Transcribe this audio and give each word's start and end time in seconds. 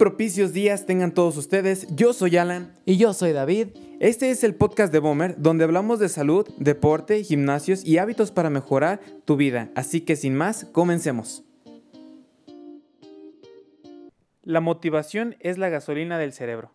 propicios 0.00 0.54
días 0.54 0.86
tengan 0.86 1.12
todos 1.12 1.36
ustedes. 1.36 1.86
Yo 1.94 2.14
soy 2.14 2.38
Alan. 2.38 2.74
Y 2.86 2.96
yo 2.96 3.12
soy 3.12 3.32
David. 3.32 3.68
Este 4.00 4.30
es 4.30 4.42
el 4.44 4.54
podcast 4.54 4.90
de 4.90 4.98
Bomber, 4.98 5.34
donde 5.36 5.64
hablamos 5.64 5.98
de 5.98 6.08
salud, 6.08 6.48
deporte, 6.56 7.22
gimnasios 7.22 7.84
y 7.84 7.98
hábitos 7.98 8.30
para 8.30 8.48
mejorar 8.48 9.02
tu 9.26 9.36
vida. 9.36 9.70
Así 9.74 10.00
que 10.00 10.16
sin 10.16 10.34
más, 10.34 10.64
comencemos. 10.72 11.44
La 14.42 14.62
motivación 14.62 15.36
es 15.38 15.58
la 15.58 15.68
gasolina 15.68 16.16
del 16.16 16.32
cerebro. 16.32 16.72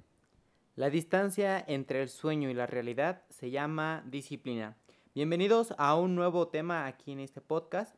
La 0.75 0.91
distancia 0.91 1.65
entre 1.67 2.03
el 2.03 2.09
sueño 2.09 2.51
y 2.51 2.53
la 2.53 2.67
realidad 2.67 3.23
se 3.31 3.49
llama 3.49 4.03
disciplina. 4.05 4.77
Bienvenidos 5.15 5.73
a 5.79 5.95
un 5.95 6.13
nuevo 6.13 6.49
tema 6.49 6.85
aquí 6.85 7.13
en 7.13 7.21
este 7.21 7.41
podcast, 7.41 7.95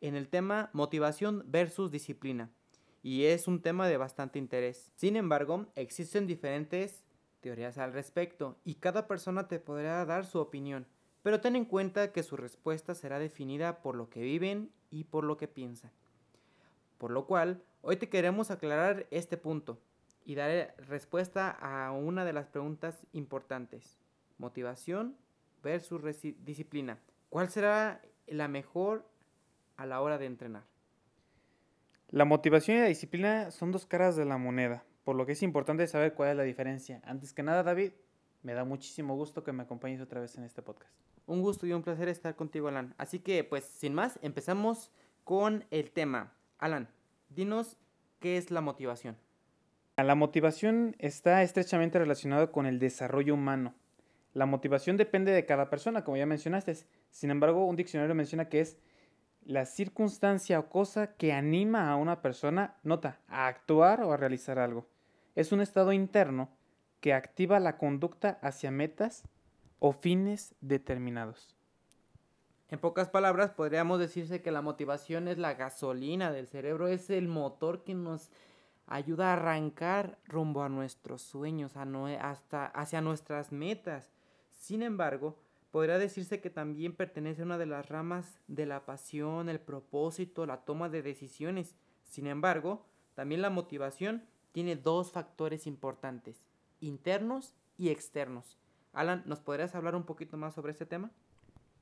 en 0.00 0.14
el 0.14 0.30
tema 0.30 0.70
motivación 0.72 1.44
versus 1.48 1.90
disciplina 1.90 2.50
y 3.02 3.24
es 3.24 3.48
un 3.48 3.62
tema 3.62 3.88
de 3.88 3.96
bastante 3.96 4.38
interés. 4.38 4.90
Sin 4.96 5.16
embargo, 5.16 5.66
existen 5.74 6.26
diferentes 6.26 7.04
teorías 7.40 7.78
al 7.78 7.92
respecto 7.92 8.58
y 8.64 8.76
cada 8.76 9.06
persona 9.06 9.48
te 9.48 9.58
podrá 9.58 10.04
dar 10.04 10.26
su 10.26 10.38
opinión, 10.38 10.86
pero 11.22 11.40
ten 11.40 11.56
en 11.56 11.64
cuenta 11.64 12.12
que 12.12 12.22
su 12.22 12.36
respuesta 12.36 12.94
será 12.94 13.18
definida 13.18 13.82
por 13.82 13.94
lo 13.96 14.10
que 14.10 14.20
viven 14.20 14.70
y 14.90 15.04
por 15.04 15.24
lo 15.24 15.36
que 15.36 15.48
piensan. 15.48 15.90
Por 16.98 17.10
lo 17.10 17.26
cual, 17.26 17.62
hoy 17.80 17.96
te 17.96 18.08
queremos 18.08 18.50
aclarar 18.50 19.06
este 19.10 19.36
punto 19.38 19.78
y 20.24 20.34
dar 20.34 20.74
respuesta 20.76 21.50
a 21.50 21.92
una 21.92 22.24
de 22.24 22.34
las 22.34 22.46
preguntas 22.46 23.06
importantes. 23.12 23.98
Motivación 24.36 25.16
versus 25.62 26.02
disciplina. 26.44 26.98
¿Cuál 27.30 27.48
será 27.48 28.02
la 28.26 28.48
mejor 28.48 29.06
a 29.76 29.86
la 29.86 30.00
hora 30.00 30.18
de 30.18 30.26
entrenar? 30.26 30.69
La 32.12 32.24
motivación 32.24 32.78
y 32.78 32.80
la 32.80 32.86
disciplina 32.86 33.52
son 33.52 33.70
dos 33.70 33.86
caras 33.86 34.16
de 34.16 34.24
la 34.24 34.36
moneda, 34.36 34.82
por 35.04 35.14
lo 35.14 35.26
que 35.26 35.32
es 35.32 35.44
importante 35.44 35.86
saber 35.86 36.14
cuál 36.14 36.30
es 36.30 36.36
la 36.36 36.42
diferencia. 36.42 37.00
Antes 37.04 37.32
que 37.32 37.44
nada, 37.44 37.62
David, 37.62 37.92
me 38.42 38.52
da 38.52 38.64
muchísimo 38.64 39.14
gusto 39.14 39.44
que 39.44 39.52
me 39.52 39.62
acompañes 39.62 40.00
otra 40.00 40.20
vez 40.20 40.36
en 40.36 40.42
este 40.42 40.60
podcast. 40.60 40.92
Un 41.26 41.40
gusto 41.40 41.68
y 41.68 41.72
un 41.72 41.84
placer 41.84 42.08
estar 42.08 42.34
contigo, 42.34 42.66
Alan. 42.66 42.96
Así 42.98 43.20
que, 43.20 43.44
pues, 43.44 43.62
sin 43.62 43.94
más, 43.94 44.18
empezamos 44.22 44.90
con 45.22 45.64
el 45.70 45.92
tema. 45.92 46.32
Alan, 46.58 46.88
dinos 47.28 47.76
qué 48.18 48.36
es 48.36 48.50
la 48.50 48.60
motivación. 48.60 49.16
La 49.96 50.16
motivación 50.16 50.96
está 50.98 51.44
estrechamente 51.44 52.00
relacionada 52.00 52.50
con 52.50 52.66
el 52.66 52.80
desarrollo 52.80 53.34
humano. 53.34 53.72
La 54.34 54.46
motivación 54.46 54.96
depende 54.96 55.30
de 55.30 55.46
cada 55.46 55.70
persona, 55.70 56.02
como 56.02 56.16
ya 56.16 56.26
mencionaste. 56.26 56.74
Sin 57.12 57.30
embargo, 57.30 57.66
un 57.66 57.76
diccionario 57.76 58.16
menciona 58.16 58.48
que 58.48 58.58
es 58.58 58.78
la 59.44 59.66
circunstancia 59.66 60.58
o 60.58 60.68
cosa 60.68 61.14
que 61.16 61.32
anima 61.32 61.90
a 61.90 61.96
una 61.96 62.22
persona, 62.22 62.76
nota, 62.82 63.20
a 63.28 63.46
actuar 63.46 64.02
o 64.02 64.12
a 64.12 64.16
realizar 64.16 64.58
algo. 64.58 64.86
Es 65.34 65.52
un 65.52 65.60
estado 65.60 65.92
interno 65.92 66.50
que 67.00 67.14
activa 67.14 67.60
la 67.60 67.78
conducta 67.78 68.38
hacia 68.42 68.70
metas 68.70 69.24
o 69.78 69.92
fines 69.92 70.54
determinados. 70.60 71.56
En 72.68 72.78
pocas 72.78 73.08
palabras, 73.08 73.50
podríamos 73.50 73.98
decirse 73.98 74.42
que 74.42 74.52
la 74.52 74.62
motivación 74.62 75.26
es 75.26 75.38
la 75.38 75.54
gasolina 75.54 76.30
del 76.30 76.46
cerebro, 76.46 76.86
es 76.86 77.10
el 77.10 77.26
motor 77.26 77.82
que 77.82 77.94
nos 77.94 78.30
ayuda 78.86 79.30
a 79.30 79.32
arrancar 79.32 80.18
rumbo 80.24 80.62
a 80.62 80.68
nuestros 80.68 81.22
sueños, 81.22 81.72
hasta 81.76 82.66
hacia 82.66 83.00
nuestras 83.00 83.50
metas. 83.50 84.12
Sin 84.50 84.82
embargo, 84.82 85.36
podría 85.70 85.98
decirse 85.98 86.40
que 86.40 86.50
también 86.50 86.94
pertenece 86.94 87.42
a 87.42 87.44
una 87.44 87.58
de 87.58 87.66
las 87.66 87.88
ramas 87.88 88.40
de 88.48 88.66
la 88.66 88.84
pasión, 88.84 89.48
el 89.48 89.60
propósito, 89.60 90.46
la 90.46 90.64
toma 90.64 90.88
de 90.88 91.02
decisiones. 91.02 91.76
Sin 92.04 92.26
embargo, 92.26 92.86
también 93.14 93.42
la 93.42 93.50
motivación 93.50 94.24
tiene 94.52 94.76
dos 94.76 95.12
factores 95.12 95.66
importantes, 95.66 96.46
internos 96.80 97.54
y 97.78 97.90
externos. 97.90 98.58
Alan, 98.92 99.22
¿nos 99.26 99.40
podrías 99.40 99.74
hablar 99.74 99.94
un 99.94 100.04
poquito 100.04 100.36
más 100.36 100.54
sobre 100.54 100.72
este 100.72 100.86
tema? 100.86 101.12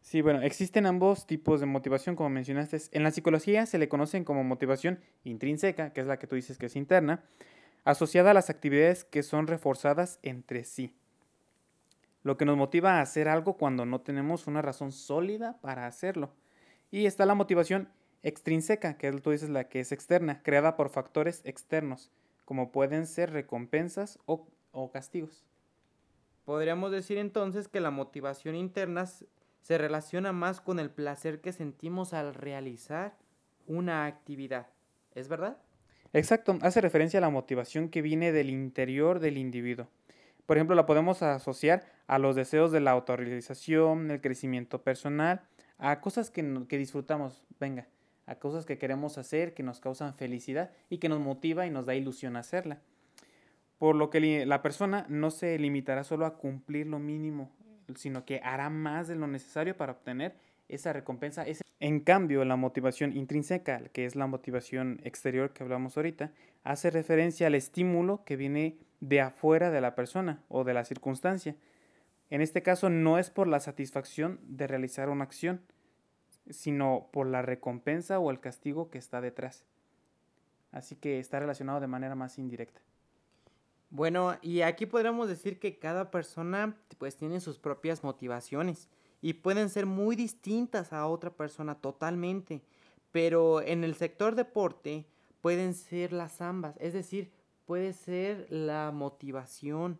Sí, 0.00 0.20
bueno, 0.20 0.42
existen 0.42 0.86
ambos 0.86 1.26
tipos 1.26 1.60
de 1.60 1.66
motivación, 1.66 2.14
como 2.14 2.28
mencionaste. 2.28 2.78
En 2.92 3.02
la 3.02 3.10
psicología 3.10 3.66
se 3.66 3.78
le 3.78 3.88
conocen 3.88 4.24
como 4.24 4.44
motivación 4.44 5.00
intrínseca, 5.24 5.92
que 5.92 6.02
es 6.02 6.06
la 6.06 6.18
que 6.18 6.26
tú 6.26 6.36
dices 6.36 6.58
que 6.58 6.66
es 6.66 6.76
interna, 6.76 7.24
asociada 7.84 8.30
a 8.30 8.34
las 8.34 8.50
actividades 8.50 9.04
que 9.04 9.22
son 9.22 9.46
reforzadas 9.46 10.18
entre 10.22 10.64
sí 10.64 10.97
lo 12.28 12.36
que 12.36 12.44
nos 12.44 12.58
motiva 12.58 12.98
a 12.98 13.00
hacer 13.00 13.26
algo 13.26 13.56
cuando 13.56 13.86
no 13.86 14.02
tenemos 14.02 14.46
una 14.46 14.60
razón 14.60 14.92
sólida 14.92 15.58
para 15.62 15.86
hacerlo. 15.86 16.34
Y 16.90 17.06
está 17.06 17.24
la 17.24 17.34
motivación 17.34 17.88
extrínseca, 18.22 18.98
que 18.98 19.10
tú 19.12 19.30
dices 19.30 19.48
la 19.48 19.70
que 19.70 19.80
es 19.80 19.92
externa, 19.92 20.42
creada 20.42 20.76
por 20.76 20.90
factores 20.90 21.40
externos, 21.46 22.10
como 22.44 22.70
pueden 22.70 23.06
ser 23.06 23.32
recompensas 23.32 24.18
o, 24.26 24.46
o 24.72 24.90
castigos. 24.90 25.46
Podríamos 26.44 26.92
decir 26.92 27.16
entonces 27.16 27.66
que 27.66 27.80
la 27.80 27.90
motivación 27.90 28.56
interna 28.56 29.06
se 29.06 29.78
relaciona 29.78 30.32
más 30.32 30.60
con 30.60 30.80
el 30.80 30.90
placer 30.90 31.40
que 31.40 31.54
sentimos 31.54 32.12
al 32.12 32.34
realizar 32.34 33.16
una 33.66 34.04
actividad. 34.04 34.66
¿Es 35.14 35.28
verdad? 35.28 35.56
Exacto, 36.12 36.58
hace 36.60 36.82
referencia 36.82 37.20
a 37.20 37.22
la 37.22 37.30
motivación 37.30 37.88
que 37.88 38.02
viene 38.02 38.32
del 38.32 38.50
interior 38.50 39.18
del 39.18 39.38
individuo. 39.38 39.88
Por 40.44 40.58
ejemplo, 40.58 40.76
la 40.76 40.84
podemos 40.84 41.22
asociar 41.22 41.97
a 42.08 42.18
los 42.18 42.34
deseos 42.34 42.72
de 42.72 42.80
la 42.80 42.90
autorrealización, 42.90 44.10
el 44.10 44.20
crecimiento 44.20 44.82
personal, 44.82 45.42
a 45.78 46.00
cosas 46.00 46.30
que, 46.30 46.42
disfrutamos, 46.70 47.44
venga, 47.60 47.86
a 48.26 48.36
cosas 48.36 48.66
que 48.66 48.78
queremos 48.78 49.18
hacer, 49.18 49.54
que 49.54 49.62
nos 49.62 49.78
causan 49.78 50.14
felicidad 50.14 50.70
y 50.90 50.98
que 50.98 51.08
nos 51.08 51.20
motiva 51.20 51.66
y 51.66 51.70
nos 51.70 51.86
da 51.86 51.94
ilusión 51.94 52.36
hacerla. 52.36 52.80
Por 53.78 53.94
lo 53.94 54.10
que 54.10 54.44
la 54.46 54.62
persona 54.62 55.06
no 55.08 55.30
se 55.30 55.56
limitará 55.58 56.02
solo 56.02 56.26
a 56.26 56.36
cumplir 56.36 56.86
lo 56.86 56.98
mínimo, 56.98 57.52
sino 57.94 58.24
que 58.24 58.40
hará 58.42 58.70
más 58.70 59.06
de 59.06 59.14
lo 59.14 59.28
necesario 59.28 59.76
para 59.76 59.92
obtener 59.92 60.34
esa 60.68 60.92
recompensa. 60.92 61.44
En 61.78 62.00
cambio, 62.00 62.44
la 62.44 62.56
motivación 62.56 63.16
intrínseca, 63.16 63.80
que 63.92 64.06
es 64.06 64.16
la 64.16 64.26
motivación 64.26 64.98
exterior 65.04 65.52
que 65.52 65.62
hablamos 65.62 65.96
ahorita, 65.96 66.32
hace 66.64 66.90
referencia 66.90 67.46
al 67.46 67.54
estímulo 67.54 68.24
que 68.24 68.36
viene 68.36 68.78
de 69.00 69.20
afuera 69.20 69.70
de 69.70 69.80
la 69.80 69.94
persona 69.94 70.42
o 70.48 70.64
de 70.64 70.74
la 70.74 70.84
circunstancia. 70.84 71.54
En 72.30 72.40
este 72.40 72.62
caso 72.62 72.90
no 72.90 73.18
es 73.18 73.30
por 73.30 73.48
la 73.48 73.60
satisfacción 73.60 74.38
de 74.42 74.66
realizar 74.66 75.08
una 75.08 75.24
acción, 75.24 75.62
sino 76.50 77.08
por 77.12 77.26
la 77.26 77.42
recompensa 77.42 78.18
o 78.18 78.30
el 78.30 78.40
castigo 78.40 78.90
que 78.90 78.98
está 78.98 79.20
detrás. 79.20 79.64
Así 80.72 80.96
que 80.96 81.18
está 81.18 81.40
relacionado 81.40 81.80
de 81.80 81.86
manera 81.86 82.14
más 82.14 82.38
indirecta. 82.38 82.80
Bueno, 83.90 84.36
y 84.42 84.60
aquí 84.60 84.84
podríamos 84.84 85.28
decir 85.28 85.58
que 85.58 85.78
cada 85.78 86.10
persona 86.10 86.76
pues 86.98 87.16
tiene 87.16 87.40
sus 87.40 87.58
propias 87.58 88.04
motivaciones 88.04 88.88
y 89.22 89.34
pueden 89.34 89.70
ser 89.70 89.86
muy 89.86 90.14
distintas 90.14 90.92
a 90.92 91.06
otra 91.06 91.30
persona 91.30 91.74
totalmente, 91.74 92.62
pero 93.12 93.62
en 93.62 93.84
el 93.84 93.94
sector 93.94 94.34
deporte 94.34 95.06
pueden 95.40 95.72
ser 95.72 96.12
las 96.12 96.42
ambas, 96.42 96.76
es 96.78 96.92
decir, 96.92 97.32
puede 97.64 97.94
ser 97.94 98.46
la 98.50 98.90
motivación 98.92 99.98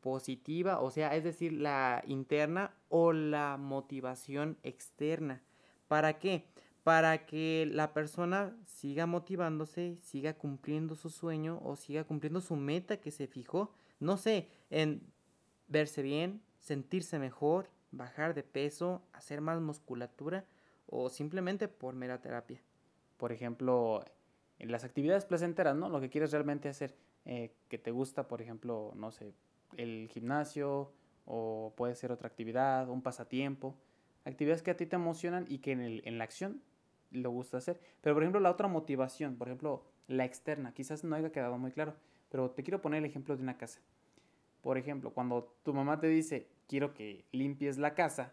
positiva, 0.00 0.80
o 0.80 0.90
sea, 0.90 1.14
es 1.14 1.24
decir, 1.24 1.52
la 1.52 2.02
interna 2.06 2.74
o 2.88 3.12
la 3.12 3.56
motivación 3.56 4.58
externa. 4.62 5.42
¿Para 5.88 6.18
qué? 6.18 6.46
Para 6.82 7.26
que 7.26 7.68
la 7.70 7.92
persona 7.92 8.56
siga 8.64 9.06
motivándose, 9.06 9.98
siga 10.02 10.34
cumpliendo 10.34 10.94
su 10.94 11.10
sueño 11.10 11.60
o 11.62 11.76
siga 11.76 12.04
cumpliendo 12.04 12.40
su 12.40 12.56
meta 12.56 12.98
que 12.98 13.10
se 13.10 13.26
fijó, 13.26 13.72
no 13.98 14.16
sé, 14.16 14.48
en 14.70 15.02
verse 15.68 16.02
bien, 16.02 16.42
sentirse 16.58 17.18
mejor, 17.18 17.68
bajar 17.92 18.34
de 18.34 18.42
peso, 18.42 19.02
hacer 19.12 19.40
más 19.40 19.60
musculatura 19.60 20.44
o 20.86 21.10
simplemente 21.10 21.68
por 21.68 21.94
mera 21.94 22.20
terapia. 22.20 22.62
Por 23.16 23.32
ejemplo, 23.32 24.04
en 24.58 24.72
las 24.72 24.84
actividades 24.84 25.24
placenteras, 25.24 25.76
¿no? 25.76 25.88
Lo 25.88 26.00
que 26.00 26.10
quieres 26.10 26.32
realmente 26.32 26.68
hacer, 26.68 26.96
eh, 27.24 27.54
que 27.68 27.78
te 27.78 27.90
gusta, 27.90 28.28
por 28.28 28.40
ejemplo, 28.40 28.92
no 28.94 29.10
sé, 29.10 29.34
el 29.76 30.08
gimnasio 30.12 30.92
o 31.26 31.72
puede 31.76 31.94
ser 31.94 32.12
otra 32.12 32.28
actividad, 32.28 32.88
un 32.88 33.02
pasatiempo, 33.02 33.76
actividades 34.24 34.62
que 34.62 34.70
a 34.70 34.76
ti 34.76 34.86
te 34.86 34.96
emocionan 34.96 35.46
y 35.48 35.58
que 35.58 35.72
en, 35.72 35.80
el, 35.80 36.02
en 36.04 36.18
la 36.18 36.24
acción 36.24 36.62
lo 37.10 37.30
gusta 37.30 37.58
hacer. 37.58 37.80
Pero, 38.00 38.14
por 38.14 38.22
ejemplo, 38.22 38.40
la 38.40 38.50
otra 38.50 38.68
motivación, 38.68 39.36
por 39.36 39.48
ejemplo, 39.48 39.84
la 40.08 40.24
externa, 40.24 40.72
quizás 40.72 41.04
no 41.04 41.16
haya 41.16 41.32
quedado 41.32 41.58
muy 41.58 41.72
claro, 41.72 41.94
pero 42.30 42.50
te 42.50 42.62
quiero 42.62 42.80
poner 42.80 42.98
el 42.98 43.10
ejemplo 43.10 43.36
de 43.36 43.42
una 43.42 43.58
casa. 43.58 43.80
Por 44.62 44.76
ejemplo, 44.76 45.12
cuando 45.12 45.56
tu 45.62 45.72
mamá 45.72 46.00
te 46.00 46.08
dice, 46.08 46.48
quiero 46.66 46.94
que 46.94 47.24
limpies 47.32 47.78
la 47.78 47.94
casa, 47.94 48.32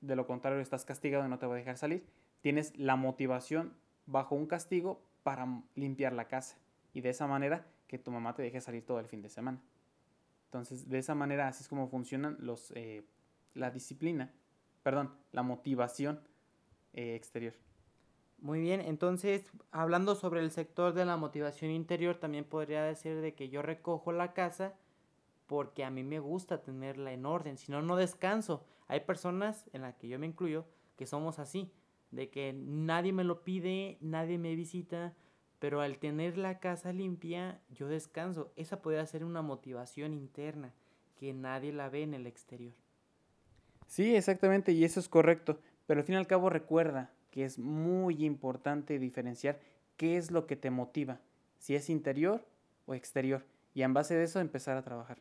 de 0.00 0.16
lo 0.16 0.26
contrario 0.26 0.60
estás 0.60 0.84
castigado 0.84 1.26
y 1.26 1.28
no 1.28 1.38
te 1.38 1.46
voy 1.46 1.56
a 1.56 1.58
dejar 1.58 1.76
salir, 1.76 2.06
tienes 2.40 2.76
la 2.76 2.96
motivación 2.96 3.74
bajo 4.06 4.34
un 4.34 4.46
castigo 4.46 5.02
para 5.22 5.46
limpiar 5.74 6.12
la 6.12 6.26
casa 6.26 6.58
y 6.92 7.02
de 7.02 7.10
esa 7.10 7.26
manera 7.26 7.66
que 7.86 7.98
tu 7.98 8.10
mamá 8.10 8.34
te 8.34 8.42
deje 8.42 8.60
salir 8.60 8.84
todo 8.84 8.98
el 8.98 9.06
fin 9.06 9.22
de 9.22 9.28
semana. 9.28 9.60
Entonces, 10.50 10.88
de 10.88 10.98
esa 10.98 11.14
manera, 11.14 11.46
así 11.46 11.62
es 11.62 11.68
como 11.68 11.86
funcionan 11.86 12.36
los, 12.40 12.72
eh, 12.72 13.06
la 13.54 13.70
disciplina, 13.70 14.32
perdón, 14.82 15.14
la 15.30 15.44
motivación 15.44 16.20
eh, 16.92 17.14
exterior. 17.14 17.54
Muy 18.38 18.60
bien, 18.60 18.80
entonces 18.80 19.44
hablando 19.70 20.16
sobre 20.16 20.40
el 20.40 20.50
sector 20.50 20.92
de 20.92 21.04
la 21.04 21.16
motivación 21.16 21.70
interior, 21.70 22.16
también 22.16 22.44
podría 22.44 22.82
decir 22.82 23.20
de 23.20 23.36
que 23.36 23.48
yo 23.48 23.62
recojo 23.62 24.10
la 24.10 24.32
casa 24.32 24.74
porque 25.46 25.84
a 25.84 25.90
mí 25.90 26.02
me 26.02 26.18
gusta 26.18 26.62
tenerla 26.62 27.12
en 27.12 27.26
orden, 27.26 27.56
si 27.56 27.70
no, 27.70 27.80
no 27.80 27.94
descanso. 27.94 28.64
Hay 28.88 29.00
personas, 29.00 29.70
en 29.72 29.82
las 29.82 29.94
que 29.94 30.08
yo 30.08 30.18
me 30.18 30.26
incluyo, 30.26 30.64
que 30.96 31.06
somos 31.06 31.38
así, 31.38 31.70
de 32.10 32.28
que 32.28 32.52
nadie 32.52 33.12
me 33.12 33.22
lo 33.22 33.44
pide, 33.44 33.98
nadie 34.00 34.36
me 34.36 34.56
visita, 34.56 35.14
pero 35.60 35.80
al 35.80 35.98
tener 35.98 36.36
la 36.36 36.58
casa 36.58 36.92
limpia, 36.92 37.60
yo 37.70 37.86
descanso. 37.86 38.50
Esa 38.56 38.82
podría 38.82 39.06
ser 39.06 39.24
una 39.24 39.42
motivación 39.42 40.14
interna 40.14 40.72
que 41.16 41.32
nadie 41.32 41.72
la 41.72 41.88
ve 41.88 42.02
en 42.02 42.14
el 42.14 42.26
exterior. 42.26 42.72
Sí, 43.86 44.16
exactamente, 44.16 44.72
y 44.72 44.84
eso 44.84 44.98
es 44.98 45.08
correcto. 45.08 45.60
Pero 45.86 46.00
al 46.00 46.06
fin 46.06 46.14
y 46.14 46.18
al 46.18 46.26
cabo 46.26 46.50
recuerda, 46.50 47.10
que 47.30 47.44
es 47.44 47.58
muy 47.58 48.24
importante 48.24 48.98
diferenciar 48.98 49.60
qué 49.96 50.16
es 50.16 50.30
lo 50.30 50.46
que 50.46 50.56
te 50.56 50.70
motiva, 50.70 51.20
si 51.58 51.74
es 51.74 51.90
interior 51.90 52.44
o 52.86 52.94
exterior, 52.94 53.44
y 53.74 53.82
en 53.82 53.92
base 53.92 54.14
de 54.14 54.24
eso 54.24 54.40
empezar 54.40 54.76
a 54.76 54.82
trabajar. 54.82 55.18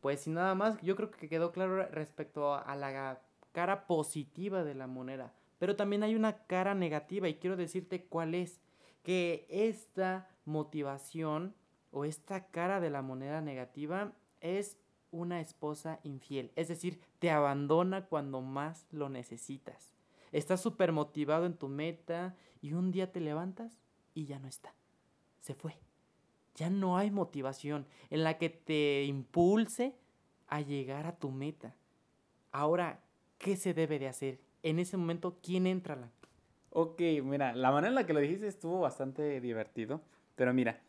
Pues 0.00 0.20
sin 0.20 0.34
nada 0.34 0.54
más, 0.54 0.80
yo 0.82 0.94
creo 0.94 1.10
que 1.10 1.28
quedó 1.28 1.50
claro 1.50 1.84
respecto 1.88 2.54
a 2.54 2.76
la 2.76 3.20
cara 3.52 3.86
positiva 3.86 4.62
de 4.62 4.74
la 4.74 4.86
moneda, 4.86 5.32
pero 5.58 5.74
también 5.74 6.02
hay 6.02 6.14
una 6.14 6.44
cara 6.46 6.74
negativa 6.74 7.28
y 7.28 7.34
quiero 7.34 7.56
decirte 7.56 8.04
cuál 8.04 8.34
es, 8.34 8.60
que 9.06 9.46
esta 9.48 10.28
motivación 10.46 11.54
o 11.92 12.04
esta 12.04 12.48
cara 12.48 12.80
de 12.80 12.90
la 12.90 13.02
moneda 13.02 13.40
negativa 13.40 14.14
es 14.40 14.78
una 15.12 15.40
esposa 15.40 16.00
infiel, 16.02 16.50
es 16.56 16.66
decir, 16.66 17.00
te 17.20 17.30
abandona 17.30 18.06
cuando 18.06 18.40
más 18.40 18.88
lo 18.90 19.08
necesitas. 19.08 19.94
Estás 20.32 20.60
súper 20.60 20.90
motivado 20.90 21.46
en 21.46 21.56
tu 21.56 21.68
meta 21.68 22.34
y 22.60 22.72
un 22.72 22.90
día 22.90 23.12
te 23.12 23.20
levantas 23.20 23.78
y 24.12 24.24
ya 24.24 24.40
no 24.40 24.48
está. 24.48 24.74
Se 25.38 25.54
fue. 25.54 25.78
Ya 26.56 26.68
no 26.68 26.98
hay 26.98 27.12
motivación 27.12 27.86
en 28.10 28.24
la 28.24 28.38
que 28.38 28.50
te 28.50 29.04
impulse 29.04 29.94
a 30.48 30.62
llegar 30.62 31.06
a 31.06 31.16
tu 31.16 31.30
meta. 31.30 31.76
Ahora, 32.50 33.04
¿qué 33.38 33.56
se 33.56 33.72
debe 33.72 34.00
de 34.00 34.08
hacer? 34.08 34.40
En 34.64 34.80
ese 34.80 34.96
momento, 34.96 35.38
¿quién 35.44 35.68
entra? 35.68 35.94
La... 35.94 36.10
Ok, 36.70 37.00
mira, 37.24 37.54
la 37.54 37.70
manera 37.70 37.88
en 37.88 37.94
la 37.94 38.06
que 38.06 38.12
lo 38.12 38.20
dijiste 38.20 38.46
estuvo 38.46 38.80
bastante 38.80 39.40
divertido, 39.40 40.02
pero 40.34 40.52
mira, 40.52 40.80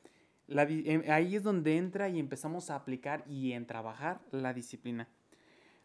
em, 0.48 1.04
ahí 1.10 1.36
es 1.36 1.44
donde 1.44 1.78
entra 1.78 2.10
y 2.10 2.20
empezamos 2.20 2.70
a 2.70 2.76
aplicar 2.76 3.24
y 3.28 3.54
en 3.54 3.66
trabajar 3.66 4.20
la 4.32 4.54
disciplina. 4.54 5.08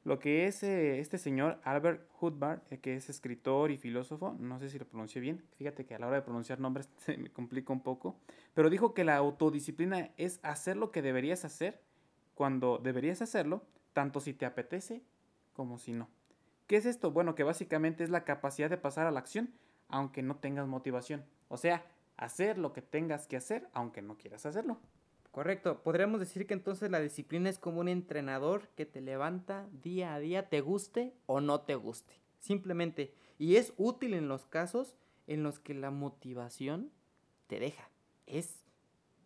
Lo 0.05 0.19
que 0.19 0.49
es 0.49 0.65
eh, 0.65 0.99
este 0.99 1.17
señor 1.17 1.61
Albert 1.63 2.09
Huthbard, 2.21 2.61
eh, 2.71 2.79
que 2.79 2.97
es 2.97 3.09
escritor 3.09 3.71
y 3.71 3.77
filósofo, 3.77 4.35
no 4.41 4.59
sé 4.59 4.69
si 4.69 4.79
lo 4.79 4.85
pronuncié 4.85 5.21
bien, 5.21 5.45
fíjate 5.53 5.87
que 5.87 5.95
a 5.95 6.01
la 6.01 6.09
hora 6.09 6.17
de 6.17 6.23
pronunciar 6.23 6.59
nombres 6.59 6.89
se 6.99 7.17
me 7.17 7.31
complica 7.31 7.73
un 7.73 7.83
poco, 7.83 8.17
pero 8.55 8.71
dijo 8.71 8.95
que 8.95 9.05
la 9.05 9.17
autodisciplina 9.17 10.11
es 10.17 10.41
hacer 10.43 10.77
lo 10.77 10.91
que 10.91 11.03
deberías 11.03 11.45
hacer 11.45 11.81
cuando 12.35 12.79
deberías 12.79 13.23
hacerlo, 13.23 13.63
tanto 13.93 14.19
si 14.19 14.33
te 14.33 14.47
apetece 14.47 15.03
como 15.53 15.79
si 15.79 15.93
no. 15.93 16.09
¿Qué 16.67 16.77
es 16.77 16.87
esto? 16.87 17.13
Bueno, 17.13 17.37
que 17.37 17.45
básicamente 17.45 18.03
es 18.03 18.11
la 18.11 18.25
capacidad 18.25 18.71
de 18.71 18.79
pasar 18.79 19.07
a 19.07 19.13
la 19.13 19.21
acción 19.21 19.53
aunque 19.93 20.23
no 20.23 20.37
tengas 20.37 20.67
motivación. 20.67 21.25
O 21.49 21.57
sea, 21.57 21.85
hacer 22.17 22.59
lo 22.59 22.73
que 22.73 22.83
tengas 22.83 23.29
que 23.29 23.37
hacer 23.37 23.69
aunque 23.73 24.03
no 24.03 24.19
quieras 24.19 24.45
hacerlo. 24.45 24.79
Correcto. 25.31 25.83
Podríamos 25.83 26.19
decir 26.19 26.47
que 26.47 26.55
entonces 26.55 26.91
la 26.91 27.01
disciplina 27.01 27.49
es 27.49 27.59
como 27.59 27.81
un 27.81 27.89
entrenador 27.89 28.69
que 28.77 28.85
te 28.85 29.01
levanta 29.01 29.69
día 29.83 30.15
a 30.15 30.19
día, 30.19 30.49
te 30.49 30.61
guste 30.61 31.15
o 31.27 31.41
no 31.41 31.61
te 31.61 31.75
guste. 31.75 32.15
Simplemente. 32.41 33.15
Y 33.39 33.57
es 33.57 33.73
útil 33.77 34.15
en 34.15 34.29
los 34.29 34.45
casos 34.45 34.97
en 35.27 35.43
los 35.43 35.59
que 35.59 35.75
la 35.75 35.91
motivación 35.91 36.91
te 37.47 37.61
deja. 37.61 37.89
Es 38.27 38.61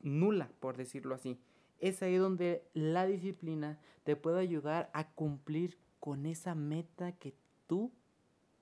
nula, 0.01 0.51
por 0.61 0.77
decirlo 0.77 1.15
así. 1.15 1.41
Es 1.79 2.03
ahí 2.03 2.17
donde 2.17 2.65
la 2.73 3.07
disciplina 3.07 3.79
te 4.05 4.17
puede 4.17 4.41
ayudar 4.41 4.91
a 4.95 5.09
cumplir 5.11 5.79
con 6.01 6.27
esa 6.27 6.55
meta 6.55 7.13
que 7.13 7.35
tú 7.67 7.93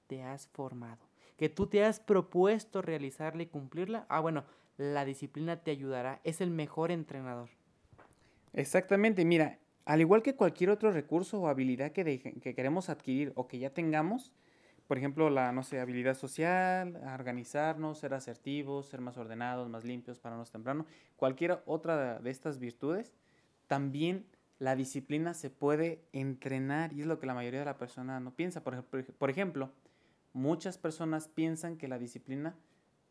te 0.06 0.22
has 0.22 0.48
formado. 0.48 1.13
Que 1.36 1.48
tú 1.48 1.66
te 1.66 1.84
has 1.84 2.00
propuesto 2.00 2.82
realizarla 2.82 3.42
y 3.42 3.46
cumplirla. 3.46 4.06
Ah, 4.08 4.20
bueno, 4.20 4.44
la 4.76 5.04
disciplina 5.04 5.62
te 5.62 5.70
ayudará. 5.70 6.20
Es 6.24 6.40
el 6.40 6.50
mejor 6.50 6.90
entrenador. 6.90 7.50
Exactamente, 8.52 9.24
mira, 9.24 9.58
al 9.84 10.00
igual 10.00 10.22
que 10.22 10.36
cualquier 10.36 10.70
otro 10.70 10.92
recurso 10.92 11.40
o 11.40 11.48
habilidad 11.48 11.92
que, 11.92 12.20
que 12.40 12.54
queremos 12.54 12.88
adquirir 12.88 13.32
o 13.34 13.48
que 13.48 13.58
ya 13.58 13.70
tengamos, 13.70 14.32
por 14.86 14.98
ejemplo, 14.98 15.30
la, 15.30 15.52
no 15.52 15.62
sé, 15.62 15.80
habilidad 15.80 16.14
social, 16.14 17.00
organizarnos, 17.14 17.98
ser 17.98 18.14
asertivos, 18.14 18.88
ser 18.88 19.00
más 19.00 19.16
ordenados, 19.16 19.68
más 19.68 19.84
limpios, 19.84 20.18
pararnos 20.18 20.50
temprano, 20.50 20.86
cualquier 21.16 21.62
otra 21.66 22.18
de 22.20 22.30
estas 22.30 22.58
virtudes, 22.58 23.12
también 23.66 24.26
la 24.58 24.76
disciplina 24.76 25.34
se 25.34 25.50
puede 25.50 26.04
entrenar 26.12 26.92
y 26.92 27.00
es 27.00 27.06
lo 27.06 27.18
que 27.18 27.26
la 27.26 27.34
mayoría 27.34 27.60
de 27.60 27.66
la 27.66 27.78
persona 27.78 28.20
no 28.20 28.34
piensa. 28.34 28.62
Por, 28.62 28.84
por 28.84 29.30
ejemplo, 29.30 29.70
muchas 30.34 30.76
personas 30.76 31.28
piensan 31.28 31.78
que 31.78 31.88
la 31.88 31.98
disciplina 31.98 32.54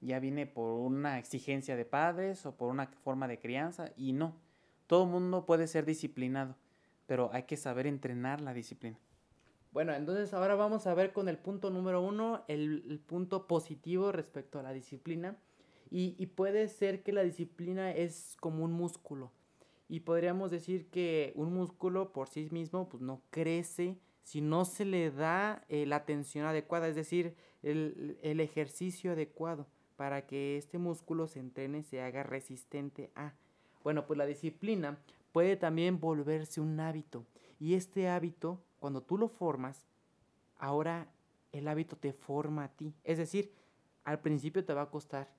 ya 0.02 0.20
viene 0.20 0.46
por 0.46 0.74
una 0.74 1.18
exigencia 1.18 1.76
de 1.76 1.86
padres 1.86 2.46
o 2.46 2.56
por 2.56 2.70
una 2.70 2.88
forma 2.88 3.28
de 3.28 3.40
crianza 3.40 3.92
y 3.98 4.14
no. 4.14 4.36
Todo 4.86 5.06
mundo 5.06 5.46
puede 5.46 5.68
ser 5.68 5.86
disciplinado, 5.86 6.56
pero 7.08 7.32
hay 7.34 7.44
que 7.44 7.58
saber 7.58 7.88
entrenar 7.88 8.42
la 8.42 8.54
disciplina. 8.54 9.00
Bueno, 9.72 9.94
entonces 9.94 10.34
ahora 10.34 10.56
vamos 10.56 10.86
a 10.86 10.94
ver 10.94 11.14
con 11.14 11.30
el 11.30 11.38
punto 11.38 11.72
número 11.72 12.02
uno, 12.02 12.44
el, 12.48 13.02
punto 13.08 13.48
positivo 13.48 14.12
respecto 14.12 14.60
a 14.60 14.64
la 14.64 14.74
disciplina. 14.74 15.38
Y, 15.90 16.16
y, 16.18 16.28
puede 16.28 16.68
ser 16.70 17.04
que 17.04 17.14
la 17.14 17.24
disciplina 17.24 17.92
es 17.92 18.36
como 18.40 18.64
un 18.64 18.72
músculo. 18.72 19.32
Y 19.88 20.02
podríamos 20.02 20.50
decir 20.50 20.90
que 20.90 21.34
un 21.36 21.54
músculo 21.54 22.14
por 22.14 22.28
sí 22.28 22.50
mismo 22.52 22.90
pues, 22.90 23.02
no 23.02 23.22
crece 23.30 24.00
si 24.24 24.42
no 24.42 24.66
se 24.66 24.86
le 24.86 25.12
da 25.12 25.64
eh, 25.70 25.86
la 25.86 25.98
atención 25.98 26.46
adecuada, 26.46 26.88
es 26.88 26.96
decir, 26.96 27.36
el, 27.62 28.18
el 28.22 28.40
ejercicio 28.40 29.12
adecuado 29.12 29.68
para 29.96 30.26
que 30.26 30.58
este 30.58 30.78
músculo 30.78 31.28
se 31.28 31.40
entrene, 31.40 31.84
se 31.84 32.02
haga 32.02 32.24
resistente 32.24 33.12
a. 33.16 33.34
Bueno, 33.84 34.06
pues 34.08 34.18
la 34.18 34.26
disciplina 34.26 34.98
puede 35.32 35.58
también 35.58 36.00
volverse 36.00 36.62
un 36.62 36.80
hábito. 36.80 37.26
Y 37.60 37.76
este 37.76 38.10
hábito, 38.10 38.64
cuando 38.80 39.02
tú 39.04 39.18
lo 39.18 39.28
formas, 39.28 39.86
ahora 40.58 41.08
el 41.52 41.68
hábito 41.68 41.96
te 41.96 42.14
forma 42.14 42.66
a 42.66 42.70
ti. 42.70 42.94
Es 43.04 43.18
decir, 43.18 43.54
al 44.04 44.20
principio 44.20 44.66
te 44.66 44.74
va 44.74 44.84
a 44.84 44.90
costar. 44.90 45.30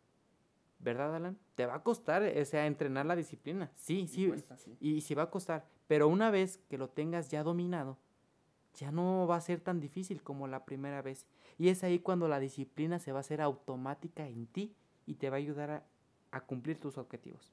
¿Verdad, 0.79 1.15
Alan? 1.17 1.39
Te 1.55 1.67
va 1.67 1.77
a 1.77 1.83
costar, 1.83 2.23
o 2.23 2.45
sea, 2.45 2.67
entrenar 2.67 3.07
la 3.07 3.17
disciplina. 3.17 3.71
Sí, 3.75 4.07
sí, 4.07 4.31
sí. 4.57 4.77
Y 4.81 5.01
sí 5.01 5.15
va 5.15 5.25
a 5.25 5.31
costar. 5.31 5.67
Pero 5.87 6.09
una 6.09 6.31
vez 6.31 6.59
que 6.69 6.79
lo 6.79 6.89
tengas 6.89 7.31
ya 7.31 7.43
dominado, 7.43 7.99
ya 8.75 8.91
no 8.91 9.27
va 9.27 9.37
a 9.37 9.41
ser 9.41 9.61
tan 9.61 9.81
difícil 9.81 10.23
como 10.23 10.47
la 10.47 10.65
primera 10.65 11.03
vez. 11.03 11.27
Y 11.59 11.69
es 11.69 11.85
ahí 11.85 11.99
cuando 11.99 12.29
la 12.29 12.41
disciplina 12.41 12.99
se 12.99 13.13
va 13.13 13.19
a 13.19 13.21
hacer 13.21 13.41
automática 13.41 14.27
en 14.27 14.47
ti 14.47 14.75
y 15.07 15.15
te 15.15 15.31
va 15.31 15.37
a 15.37 15.39
ayudar 15.39 15.87
a, 16.31 16.41
cumplir 16.47 16.81
tus 16.81 16.99
objetivos. 16.99 17.53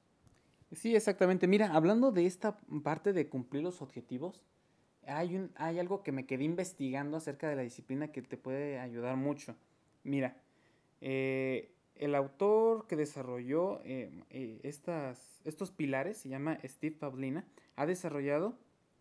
Sí, 0.72 0.96
exactamente. 0.96 1.46
Mira, 1.46 1.72
hablando 1.72 2.10
de 2.10 2.26
esta 2.26 2.58
parte 2.82 3.12
de 3.12 3.28
cumplir 3.28 3.62
los 3.62 3.80
objetivos, 3.80 4.42
hay, 5.06 5.48
hay 5.54 5.78
algo 5.78 6.02
que 6.02 6.10
me 6.10 6.26
quedé 6.26 6.44
investigando 6.44 7.16
acerca 7.16 7.48
de 7.48 7.56
la 7.56 7.62
disciplina 7.62 8.08
que 8.08 8.22
te 8.22 8.36
puede 8.36 8.80
ayudar 8.80 9.16
mucho. 9.16 9.54
Mira, 10.02 10.36
eh, 11.00 11.72
el 11.94 12.14
autor 12.16 12.86
que 12.88 12.96
desarrolló 12.96 13.80
eh, 13.84 14.10
eh, 14.30 14.60
estos 14.64 15.70
pilares, 15.70 16.16
se 16.16 16.28
llama 16.28 16.58
Steve 16.64 16.96
Pavlina, 16.96 17.44
ha 17.76 17.86
desarrollado 17.86 18.58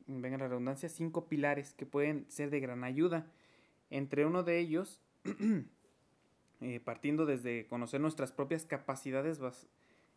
venga 0.07 0.37
la 0.37 0.47
redundancia, 0.47 0.89
cinco 0.89 1.27
pilares 1.27 1.73
que 1.73 1.85
pueden 1.85 2.25
ser 2.29 2.49
de 2.49 2.59
gran 2.59 2.83
ayuda. 2.83 3.27
Entre 3.89 4.25
uno 4.25 4.43
de 4.43 4.59
ellos, 4.59 4.99
eh, 6.61 6.79
partiendo 6.83 7.25
desde 7.25 7.67
conocer 7.67 8.01
nuestras 8.01 8.31
propias 8.31 8.65
capacidades, 8.65 9.39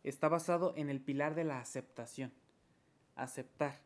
está 0.03 0.29
basado 0.29 0.73
en 0.77 0.89
el 0.89 1.01
pilar 1.01 1.35
de 1.35 1.43
la 1.43 1.59
aceptación. 1.59 2.31
Aceptar. 3.15 3.81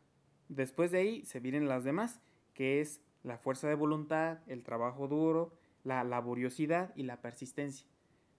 Después 0.48 0.90
de 0.90 0.98
ahí 0.98 1.24
se 1.24 1.40
vienen 1.40 1.68
las 1.68 1.84
demás, 1.84 2.20
que 2.54 2.80
es 2.80 3.00
la 3.22 3.38
fuerza 3.38 3.68
de 3.68 3.74
voluntad, 3.74 4.38
el 4.46 4.64
trabajo 4.64 5.08
duro, 5.08 5.52
la 5.84 6.04
laboriosidad 6.04 6.92
y 6.96 7.04
la 7.04 7.20
persistencia. 7.20 7.86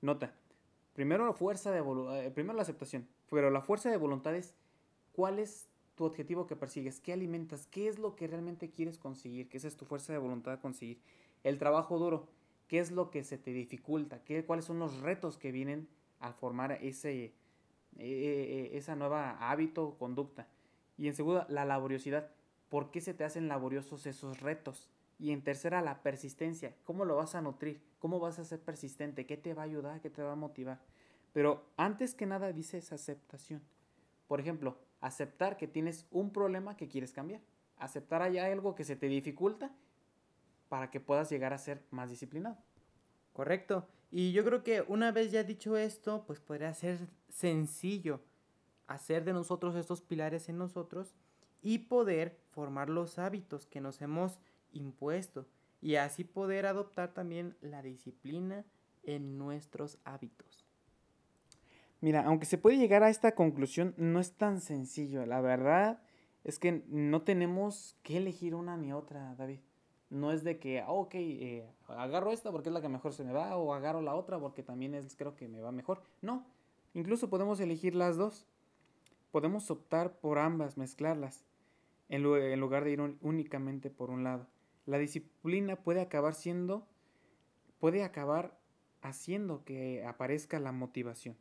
Nota, 0.02 0.34
primero 0.94 1.26
la 1.26 1.34
fuerza 1.34 1.72
de 1.72 1.80
eh, 1.80 2.32
primero 2.32 2.56
la 2.56 2.64
aceptación, 2.64 3.08
pero 3.30 3.50
la 3.50 3.62
fuerza 3.62 3.90
de 3.90 3.98
voluntad 3.98 4.36
es 4.36 4.56
cuál 5.14 5.40
es 5.40 5.71
tu 6.02 6.06
objetivo 6.06 6.48
que 6.48 6.56
persigues, 6.56 7.00
qué 7.00 7.14
alimentas, 7.14 7.68
qué 7.68 7.88
es 7.88 8.00
lo 8.00 8.16
que 8.16 8.26
realmente 8.26 8.72
quieres 8.72 8.98
conseguir, 8.98 9.50
qué 9.50 9.58
es 9.58 9.78
tu 9.78 9.86
fuerza 9.86 10.12
de 10.12 10.18
voluntad 10.18 10.52
de 10.52 10.58
conseguir. 10.58 11.00
El 11.44 11.60
trabajo 11.60 12.00
duro, 12.00 12.28
qué 12.68 12.80
es 12.80 12.90
lo 12.90 13.12
que 13.12 13.24
se 13.24 13.38
te 13.38 13.54
dificulta, 13.54 14.24
¿Qué, 14.24 14.44
cuáles 14.44 14.66
son 14.66 14.80
los 14.80 15.02
retos 15.02 15.38
que 15.38 15.52
vienen 15.52 15.88
al 16.20 16.34
formar 16.34 16.80
ese, 16.82 17.36
eh, 18.00 18.72
esa 18.74 18.96
nueva 18.96 19.38
hábito 19.52 19.96
conducta. 20.00 20.48
Y 20.98 21.08
en 21.08 21.14
segundo, 21.14 21.46
la 21.50 21.66
laboriosidad, 21.66 22.32
¿por 22.70 22.90
qué 22.90 23.00
se 23.00 23.14
te 23.14 23.24
hacen 23.24 23.48
laboriosos 23.48 24.08
esos 24.08 24.40
retos? 24.40 24.90
Y 25.20 25.30
en 25.34 25.44
tercera, 25.44 25.84
la 25.84 26.02
persistencia, 26.02 26.74
¿cómo 26.84 27.06
lo 27.06 27.16
vas 27.16 27.36
a 27.36 27.44
nutrir? 27.44 27.80
¿Cómo 28.00 28.20
vas 28.20 28.40
a 28.40 28.44
ser 28.44 28.60
persistente? 28.60 29.28
¿Qué 29.28 29.38
te 29.38 29.54
va 29.54 29.62
a 29.62 29.66
ayudar? 29.66 30.02
¿Qué 30.02 30.10
te 30.10 30.24
va 30.24 30.32
a 30.32 30.36
motivar? 30.36 30.80
Pero 31.32 31.64
antes 31.78 32.16
que 32.16 32.26
nada 32.26 32.52
dice 32.54 32.80
esa 32.80 32.96
aceptación. 32.96 33.62
Por 34.28 34.40
ejemplo, 34.40 34.80
aceptar 35.02 35.58
que 35.58 35.68
tienes 35.68 36.08
un 36.12 36.32
problema 36.32 36.78
que 36.78 36.88
quieres 36.88 37.12
cambiar. 37.12 37.42
Aceptar 37.78 38.22
allá 38.22 38.46
algo 38.46 38.76
que 38.76 38.86
se 38.86 38.96
te 38.96 39.08
dificulta 39.08 39.76
para 40.70 40.90
que 40.90 41.00
puedas 41.00 41.30
llegar 41.30 41.52
a 41.52 41.58
ser 41.58 41.84
más 41.90 42.10
disciplinado. 42.10 42.58
Correcto. 43.34 43.88
Y 44.12 44.32
yo 44.32 44.46
creo 44.46 44.64
que 44.64 44.84
una 44.88 45.12
vez 45.12 45.32
ya 45.32 45.44
dicho 45.44 45.76
esto, 45.78 46.24
pues 46.26 46.40
podría 46.40 46.74
ser 46.74 47.00
sencillo 47.30 48.22
hacer 48.88 49.24
de 49.24 49.34
nosotros 49.34 49.76
estos 49.76 50.02
pilares 50.02 50.50
en 50.50 50.58
nosotros 50.58 51.16
y 51.62 51.80
poder 51.80 52.40
formar 52.52 52.90
los 52.90 53.20
hábitos 53.20 53.66
que 53.66 53.82
nos 53.82 54.02
hemos 54.02 54.40
impuesto 54.74 55.48
y 55.82 55.96
así 55.96 56.24
poder 56.24 56.66
adoptar 56.66 57.14
también 57.14 57.56
la 57.62 57.82
disciplina 57.82 58.66
en 59.04 59.38
nuestros 59.38 59.98
hábitos. 60.04 60.71
Mira, 62.02 62.26
aunque 62.26 62.48
se 62.48 62.58
puede 62.58 62.78
llegar 62.78 63.04
a 63.04 63.10
esta 63.10 63.36
conclusión, 63.36 63.94
no 63.96 64.20
es 64.20 64.34
tan 64.34 64.60
sencillo. 64.60 65.26
La 65.28 65.40
verdad 65.40 66.02
es 66.44 66.58
que 66.58 66.84
no 66.88 67.22
tenemos 67.22 67.96
que 68.02 68.18
elegir 68.18 68.56
una 68.56 68.76
ni 68.76 68.92
otra, 68.92 69.36
David. 69.36 69.60
No 70.10 70.32
es 70.32 70.44
de 70.44 70.60
que, 70.60 70.82
ah, 70.82 70.90
ok, 70.92 71.14
eh, 71.14 71.70
agarro 71.88 72.32
esta 72.32 72.52
porque 72.52 72.70
es 72.70 72.74
la 72.74 72.82
que 72.82 72.90
mejor 72.90 73.14
se 73.14 73.24
me 73.24 73.32
va, 73.32 73.56
o 73.56 73.74
agarro 73.74 74.02
la 74.02 74.16
otra 74.16 74.40
porque 74.40 74.64
también 74.64 74.96
es, 74.96 75.16
creo 75.16 75.36
que 75.36 75.48
me 75.48 75.62
va 75.62 75.72
mejor. 75.72 76.02
No, 76.22 76.46
incluso 76.96 77.30
podemos 77.30 77.60
elegir 77.60 77.96
las 77.96 78.18
dos. 78.18 78.48
Podemos 79.32 79.70
optar 79.72 80.20
por 80.20 80.40
ambas, 80.40 80.78
mezclarlas, 80.78 81.46
en, 82.10 82.24
lugar 82.24 82.84
de 82.84 82.92
ir 82.92 83.18
únicamente 83.22 83.90
por 83.90 84.10
un 84.10 84.24
lado. 84.24 84.48
La 84.86 84.98
disciplina 84.98 85.78
puede 85.78 86.02
acabar 86.02 86.34
siendo, 86.34 86.86
puede 87.80 88.04
acabar 88.04 88.60
haciendo 89.02 89.64
que 89.64 90.04
aparezca 90.04 90.60
la 90.60 90.74
motivación. 90.74 91.38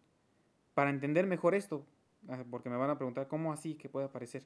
Para 0.74 0.90
entender 0.90 1.26
mejor 1.26 1.54
esto, 1.54 1.84
ah, 2.28 2.44
porque 2.50 2.70
me 2.70 2.76
van 2.76 2.90
a 2.90 2.96
preguntar 2.96 3.28
cómo 3.28 3.52
así 3.52 3.74
que 3.74 3.88
puede 3.88 4.06
aparecer. 4.06 4.44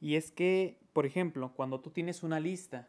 Y 0.00 0.16
es 0.16 0.30
que, 0.30 0.78
por 0.92 1.06
ejemplo, 1.06 1.52
cuando 1.54 1.80
tú 1.80 1.90
tienes 1.90 2.22
una 2.22 2.40
lista, 2.40 2.88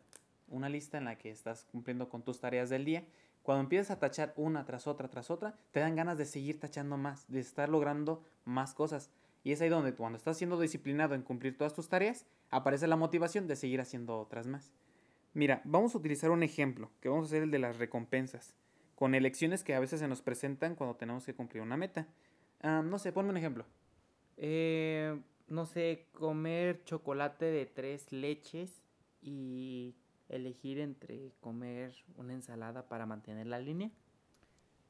una 0.49 0.69
lista 0.69 0.97
en 0.97 1.05
la 1.05 1.17
que 1.17 1.29
estás 1.29 1.65
cumpliendo 1.65 2.09
con 2.09 2.23
tus 2.23 2.39
tareas 2.39 2.69
del 2.69 2.85
día, 2.85 3.05
cuando 3.43 3.61
empiezas 3.61 3.91
a 3.91 3.99
tachar 3.99 4.33
una 4.35 4.65
tras 4.65 4.87
otra 4.87 5.07
tras 5.07 5.31
otra, 5.31 5.55
te 5.71 5.79
dan 5.79 5.95
ganas 5.95 6.17
de 6.17 6.25
seguir 6.25 6.59
tachando 6.59 6.97
más, 6.97 7.25
de 7.29 7.39
estar 7.39 7.69
logrando 7.69 8.21
más 8.43 8.73
cosas. 8.73 9.09
Y 9.43 9.53
es 9.53 9.61
ahí 9.61 9.69
donde 9.69 9.93
cuando 9.93 10.17
estás 10.17 10.37
siendo 10.37 10.59
disciplinado 10.59 11.15
en 11.15 11.21
cumplir 11.21 11.57
todas 11.57 11.73
tus 11.73 11.87
tareas, 11.87 12.25
aparece 12.49 12.87
la 12.87 12.97
motivación 12.97 13.47
de 13.47 13.55
seguir 13.55 13.79
haciendo 13.79 14.19
otras 14.19 14.47
más. 14.47 14.73
Mira, 15.33 15.61
vamos 15.63 15.95
a 15.95 15.99
utilizar 15.99 16.29
un 16.31 16.43
ejemplo, 16.43 16.91
que 16.99 17.07
vamos 17.07 17.25
a 17.25 17.27
hacer 17.27 17.43
el 17.43 17.51
de 17.51 17.59
las 17.59 17.77
recompensas, 17.77 18.53
con 18.97 19.13
elecciones 19.13 19.63
que 19.63 19.75
a 19.75 19.79
veces 19.79 19.99
se 19.99 20.07
nos 20.07 20.23
presentan 20.23 20.73
cuando 20.73 20.95
tenemos 20.95 21.23
que 21.23 21.35
cumplir 21.35 21.61
una 21.61 21.77
meta. 21.77 22.07
No 22.63 22.97
sé, 22.97 23.11
ponme 23.11 23.29
un 23.29 23.37
ejemplo. 23.37 23.63
Eh, 24.37 25.15
no 25.47 25.67
sé, 25.67 26.07
comer 26.13 26.83
chocolate 26.83 27.45
de 27.45 27.67
tres 27.67 28.11
leches 28.11 28.81
y 29.21 29.93
elegir 30.29 30.79
entre 30.79 31.31
comer 31.41 31.93
una 32.15 32.33
ensalada 32.33 32.89
para 32.89 33.05
mantener 33.05 33.45
la 33.45 33.59
línea. 33.59 33.91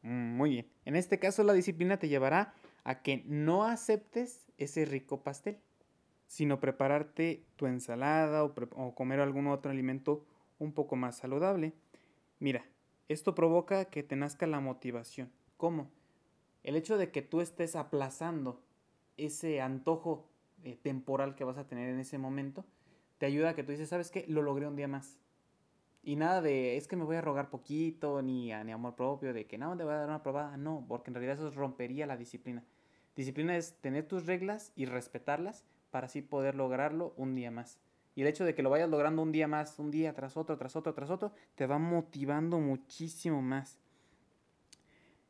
Mm, 0.03 0.37
muy 0.37 0.51
bien. 0.51 0.67
En 0.85 0.95
este 0.95 1.19
caso 1.19 1.43
la 1.43 1.51
disciplina 1.51 1.99
te 1.99 2.07
llevará 2.07 2.53
a 2.85 3.01
que 3.01 3.23
no 3.25 3.65
aceptes 3.65 4.47
ese 4.57 4.85
rico 4.85 5.21
pastel, 5.21 5.59
sino 6.27 6.61
prepararte 6.61 7.43
tu 7.57 7.67
ensalada 7.67 8.45
o, 8.45 8.53
o 8.77 8.95
comer 8.95 9.19
algún 9.19 9.47
otro 9.47 9.69
alimento 9.69 10.23
un 10.59 10.71
poco 10.71 10.95
más 10.95 11.17
saludable. 11.17 11.73
Mira, 12.39 12.65
esto 13.09 13.35
provoca 13.35 13.85
que 13.85 14.03
te 14.03 14.15
nazca 14.15 14.47
la 14.47 14.59
motivación. 14.59 15.31
¿Cómo? 15.57 15.89
El 16.63 16.75
hecho 16.75 16.97
de 16.97 17.11
que 17.11 17.21
tú 17.21 17.41
estés 17.41 17.75
aplazando 17.75 18.61
ese 19.15 19.61
antojo 19.61 20.27
eh, 20.63 20.77
temporal 20.81 21.35
que 21.35 21.43
vas 21.43 21.57
a 21.57 21.67
tener 21.67 21.89
en 21.89 21.99
ese 21.99 22.17
momento, 22.17 22.65
te 23.17 23.25
ayuda 23.25 23.49
a 23.49 23.55
que 23.55 23.63
tú 23.63 23.71
dices, 23.71 23.89
¿sabes 23.89 24.11
qué? 24.11 24.25
Lo 24.27 24.41
logré 24.41 24.67
un 24.67 24.75
día 24.75 24.87
más. 24.87 25.19
Y 26.03 26.15
nada 26.15 26.41
de, 26.41 26.77
es 26.77 26.87
que 26.87 26.95
me 26.95 27.03
voy 27.03 27.15
a 27.15 27.21
rogar 27.21 27.49
poquito, 27.49 28.21
ni, 28.21 28.53
ni 28.63 28.71
amor 28.71 28.95
propio, 28.95 29.33
de 29.33 29.45
que 29.45 29.57
no, 29.57 29.75
te 29.75 29.83
voy 29.83 29.93
a 29.93 29.97
dar 29.97 30.07
una 30.07 30.23
probada. 30.23 30.57
No, 30.57 30.85
porque 30.87 31.09
en 31.09 31.15
realidad 31.15 31.35
eso 31.35 31.51
rompería 31.51 32.05
la 32.05 32.17
disciplina. 32.17 32.63
Disciplina 33.15 33.57
es 33.57 33.73
tener 33.81 34.07
tus 34.07 34.25
reglas 34.25 34.71
y 34.75 34.85
respetarlas 34.85 35.65
para 35.89 36.05
así 36.05 36.21
poder 36.21 36.55
lograrlo 36.55 37.13
un 37.17 37.35
día 37.35 37.51
más. 37.51 37.79
Y 38.17 38.23
el 38.23 38.27
hecho 38.29 38.45
de 38.45 38.55
que 38.55 38.63
lo 38.63 38.71
vayas 38.71 38.89
logrando 38.89 39.21
un 39.21 39.31
día 39.31 39.47
más, 39.47 39.77
un 39.77 39.91
día 39.91 40.11
tras 40.11 40.37
otro, 40.37 40.57
tras 40.57 40.75
otro, 40.75 40.91
tras 40.95 41.11
otro, 41.11 41.33
te 41.53 41.67
va 41.67 41.77
motivando 41.77 42.59
muchísimo 42.59 43.43
más. 43.43 43.77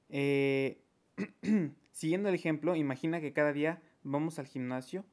Eh, 0.08 0.82
siguiendo 1.92 2.30
el 2.30 2.36
ejemplo, 2.36 2.78
imagina 2.78 3.20
que 3.20 3.34
cada 3.34 3.52
día 3.52 3.82
vamos 4.04 4.40
al 4.40 4.48
gimnasio 4.48 5.04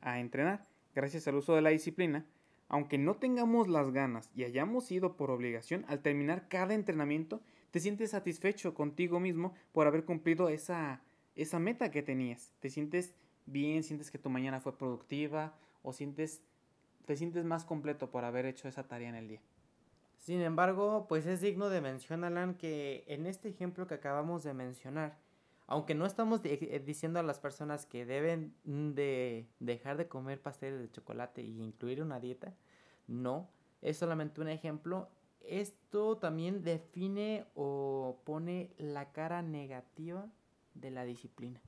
a 0.00 0.18
entrenar. 0.18 0.66
Gracias 0.92 1.28
al 1.28 1.36
uso 1.36 1.54
de 1.54 1.62
la 1.62 1.70
disciplina, 1.70 2.26
aunque 2.66 2.98
no 2.98 3.14
tengamos 3.14 3.68
las 3.68 3.92
ganas 3.92 4.28
y 4.34 4.42
hayamos 4.42 4.90
ido 4.90 5.16
por 5.16 5.30
obligación, 5.30 5.84
al 5.86 6.02
terminar 6.02 6.48
cada 6.48 6.74
entrenamiento, 6.74 7.42
te 7.70 7.78
sientes 7.78 8.10
satisfecho 8.10 8.74
contigo 8.74 9.20
mismo 9.20 9.54
por 9.70 9.86
haber 9.86 10.04
cumplido 10.04 10.48
esa, 10.48 11.00
esa 11.36 11.60
meta 11.60 11.92
que 11.92 12.02
tenías. 12.02 12.52
Te 12.58 12.70
sientes 12.70 13.14
bien, 13.46 13.84
sientes 13.84 14.10
que 14.10 14.18
tu 14.18 14.30
mañana 14.30 14.58
fue 14.58 14.76
productiva 14.76 15.54
o 15.84 15.92
sientes 15.92 16.42
te 17.10 17.16
sientes 17.16 17.44
más 17.44 17.64
completo 17.64 18.08
por 18.08 18.24
haber 18.24 18.46
hecho 18.46 18.68
esa 18.68 18.86
tarea 18.86 19.08
en 19.08 19.16
el 19.16 19.26
día. 19.26 19.40
Sin 20.16 20.40
embargo, 20.42 21.06
pues 21.08 21.26
es 21.26 21.40
digno 21.40 21.68
de 21.68 21.80
mencionar, 21.80 22.30
Alan, 22.30 22.54
que 22.54 23.02
en 23.08 23.26
este 23.26 23.48
ejemplo 23.48 23.88
que 23.88 23.94
acabamos 23.94 24.44
de 24.44 24.54
mencionar, 24.54 25.18
aunque 25.66 25.96
no 25.96 26.06
estamos 26.06 26.40
eh, 26.44 26.80
diciendo 26.86 27.18
a 27.18 27.24
las 27.24 27.40
personas 27.40 27.84
que 27.84 28.06
deben 28.06 28.54
de 28.62 29.48
dejar 29.58 29.96
de 29.96 30.06
comer 30.06 30.40
pasteles 30.40 30.78
de 30.78 30.88
chocolate 30.92 31.42
y 31.42 31.60
incluir 31.60 32.00
una 32.00 32.20
dieta, 32.20 32.54
no, 33.08 33.50
es 33.82 33.96
solamente 33.96 34.40
un 34.40 34.46
ejemplo. 34.46 35.08
Esto 35.40 36.16
también 36.16 36.62
define 36.62 37.44
o 37.56 38.20
pone 38.22 38.70
la 38.78 39.10
cara 39.10 39.42
negativa 39.42 40.28
de 40.74 40.92
la 40.92 41.04
disciplina. 41.04 41.60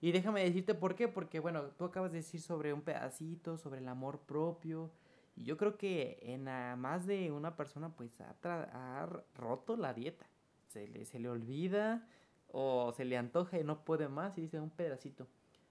Y 0.00 0.12
déjame 0.12 0.44
decirte 0.44 0.74
por 0.74 0.94
qué, 0.94 1.08
porque 1.08 1.40
bueno, 1.40 1.62
tú 1.76 1.84
acabas 1.84 2.10
de 2.12 2.18
decir 2.18 2.40
sobre 2.40 2.72
un 2.72 2.80
pedacito, 2.80 3.58
sobre 3.58 3.80
el 3.80 3.88
amor 3.88 4.20
propio. 4.20 4.90
Y 5.36 5.44
yo 5.44 5.56
creo 5.56 5.76
que 5.76 6.18
en 6.22 6.44
más 6.80 7.06
de 7.06 7.30
una 7.30 7.56
persona 7.56 7.90
pues 7.90 8.20
ha, 8.20 9.08
roto 9.34 9.76
la 9.76 9.92
dieta. 9.92 10.26
Se 10.68 10.88
le, 10.88 11.04
se 11.04 11.18
le 11.18 11.28
olvida 11.28 12.06
o 12.48 12.92
se 12.92 13.04
le 13.04 13.18
antoja 13.18 13.58
y 13.58 13.64
no 13.64 13.84
puede 13.84 14.08
más 14.08 14.38
y 14.38 14.42
dice 14.42 14.58
un 14.58 14.70
pedacito. 14.70 15.26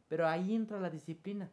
Pero 0.08 0.28
ahí 0.28 0.56
entra 0.56 0.80
la 0.80 0.90
disciplina 0.90 1.50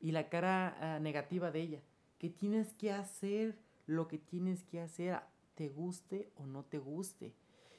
y 0.00 0.12
la 0.12 0.28
cara 0.28 0.76
ah, 0.80 1.00
negativa 1.00 1.50
de 1.50 1.60
ella. 1.60 1.80
Que 2.18 2.28
tienes 2.28 2.74
que 2.74 2.92
hacer 2.92 3.56
lo 3.86 4.06
que 4.08 4.18
tienes 4.18 4.64
que 4.64 4.80
hacer, 4.80 5.20
te 5.54 5.68
guste 5.68 6.30
o 6.36 6.46
no 6.46 6.64
te 6.64 6.78
guste. 6.78 7.34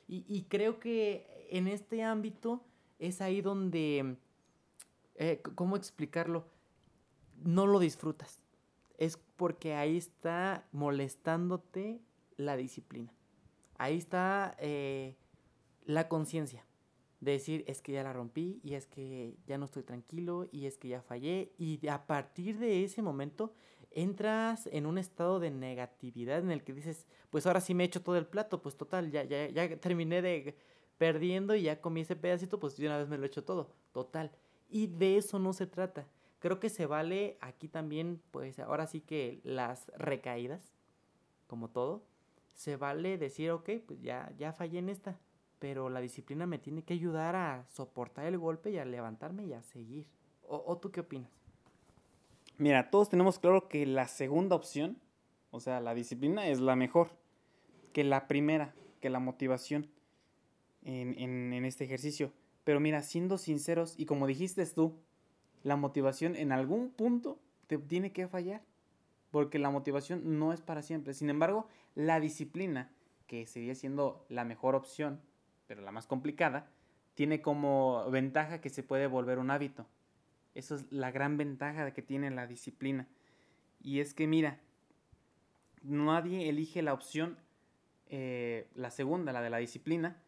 Y, 0.07 0.25
y 0.27 0.43
creo 0.43 0.79
que 0.79 1.47
en 1.49 1.67
este 1.67 2.03
ámbito 2.03 2.63
es 2.99 3.21
ahí 3.21 3.41
donde, 3.41 4.17
eh, 5.15 5.41
¿cómo 5.55 5.75
explicarlo? 5.75 6.45
No 7.43 7.67
lo 7.67 7.79
disfrutas. 7.79 8.41
Es 8.97 9.17
porque 9.35 9.75
ahí 9.75 9.97
está 9.97 10.65
molestándote 10.71 12.01
la 12.37 12.55
disciplina. 12.55 13.13
Ahí 13.77 13.97
está 13.97 14.55
eh, 14.59 15.15
la 15.85 16.07
conciencia. 16.07 16.65
De 17.19 17.31
decir, 17.31 17.63
es 17.67 17.81
que 17.81 17.93
ya 17.93 18.03
la 18.03 18.13
rompí 18.13 18.59
y 18.63 18.75
es 18.75 18.87
que 18.87 19.35
ya 19.47 19.57
no 19.57 19.65
estoy 19.65 19.83
tranquilo 19.83 20.47
y 20.51 20.65
es 20.65 20.77
que 20.77 20.89
ya 20.89 21.01
fallé. 21.01 21.53
Y 21.57 21.87
a 21.87 22.05
partir 22.05 22.59
de 22.59 22.83
ese 22.83 23.01
momento 23.01 23.53
entras 23.91 24.67
en 24.71 24.85
un 24.85 24.97
estado 24.97 25.39
de 25.39 25.49
negatividad 25.49 26.39
en 26.39 26.51
el 26.51 26.63
que 26.63 26.73
dices, 26.73 27.07
pues 27.29 27.47
ahora 27.47 27.61
sí 27.61 27.73
me 27.73 27.83
he 27.83 27.87
hecho 27.87 28.03
todo 28.03 28.17
el 28.17 28.27
plato, 28.27 28.61
pues 28.61 28.75
total, 28.75 29.09
ya, 29.09 29.23
ya, 29.23 29.49
ya 29.49 29.77
terminé 29.77 30.21
de 30.21 30.55
perdiendo 30.97 31.55
y 31.55 31.63
ya 31.63 31.81
comí 31.81 32.01
ese 32.01 32.15
pedacito, 32.15 32.59
pues 32.59 32.77
de 32.77 32.87
una 32.87 32.97
vez 32.97 33.07
me 33.07 33.17
lo 33.17 33.23
he 33.23 33.27
hecho 33.27 33.43
todo, 33.43 33.71
total. 33.91 34.31
Y 34.69 34.87
de 34.87 35.17
eso 35.17 35.39
no 35.39 35.53
se 35.53 35.67
trata. 35.67 36.07
Creo 36.39 36.59
que 36.59 36.69
se 36.69 36.85
vale 36.85 37.37
aquí 37.41 37.67
también, 37.67 38.21
pues 38.31 38.59
ahora 38.59 38.87
sí 38.87 39.01
que 39.01 39.41
las 39.43 39.91
recaídas, 39.97 40.73
como 41.47 41.69
todo, 41.69 42.03
se 42.53 42.77
vale 42.77 43.17
decir, 43.17 43.51
ok, 43.51 43.69
pues 43.85 44.01
ya, 44.01 44.31
ya 44.37 44.53
fallé 44.53 44.79
en 44.79 44.89
esta, 44.89 45.19
pero 45.59 45.89
la 45.89 46.01
disciplina 46.01 46.45
me 46.45 46.59
tiene 46.59 46.83
que 46.83 46.93
ayudar 46.93 47.35
a 47.35 47.65
soportar 47.69 48.25
el 48.25 48.37
golpe 48.37 48.71
y 48.71 48.77
a 48.77 48.85
levantarme 48.85 49.45
y 49.45 49.53
a 49.53 49.61
seguir. 49.61 50.07
¿O, 50.47 50.63
o 50.65 50.77
tú 50.77 50.91
qué 50.91 51.01
opinas? 51.01 51.31
Mira, 52.57 52.89
todos 52.89 53.09
tenemos 53.09 53.39
claro 53.39 53.67
que 53.67 53.85
la 53.85 54.07
segunda 54.07 54.55
opción, 54.55 54.97
o 55.51 55.59
sea, 55.59 55.81
la 55.81 55.93
disciplina 55.93 56.47
es 56.47 56.59
la 56.59 56.75
mejor 56.75 57.09
que 57.91 58.03
la 58.03 58.27
primera, 58.27 58.73
que 59.01 59.09
la 59.09 59.19
motivación 59.19 59.89
en, 60.85 61.65
este 61.65 61.83
ejercicio. 61.83 62.31
Pero 62.63 62.79
mira, 62.79 63.01
siendo 63.01 63.37
sinceros, 63.37 63.95
y 63.97 64.05
como 64.05 64.27
dijiste 64.27 64.65
tú, 64.67 64.95
la 65.63 65.75
motivación 65.75 66.35
en 66.35 66.51
algún 66.51 66.91
punto 66.91 67.39
te 67.67 67.77
tiene 67.77 68.11
que 68.11 68.27
fallar. 68.27 68.61
Porque 69.31 69.59
la 69.59 69.69
motivación 69.69 70.39
no 70.39 70.53
es 70.53 70.61
para 70.61 70.81
siempre. 70.81 71.13
Sin 71.13 71.29
embargo, 71.29 71.67
la 71.95 72.19
disciplina 72.19 72.89
que 73.27 73.45
sería 73.47 73.75
siendo 73.75 74.25
la 74.29 74.45
mejor 74.45 74.75
opción, 74.75 75.19
pero 75.67 75.81
la 75.81 75.91
más 75.91 76.07
complicada, 76.07 76.69
tiene 77.15 77.41
como 77.41 78.09
ventaja 78.11 78.61
que 78.61 78.69
se 78.69 78.83
puede 78.83 79.07
volver 79.07 79.39
un 79.39 79.51
hábito. 79.51 79.87
Eso 80.53 80.75
es 80.75 80.91
la 80.91 81.11
gran 81.11 81.37
ventaja 81.37 81.91
que 81.91 82.01
tiene 82.01 82.29
la 82.31 82.47
disciplina. 82.47 83.07
Y 83.81 83.99
es 83.99 84.13
que 84.13 84.27
mira, 84.27 84.59
nadie 85.83 86.49
elige 86.49 86.81
la 86.81 86.93
opción, 86.93 87.37
eh, 88.07 88.67
la 88.75 88.91
segunda, 88.91 89.33
la 89.33 89.41
de 89.41 89.49
la 89.49 89.57
disciplina, 89.57 90.21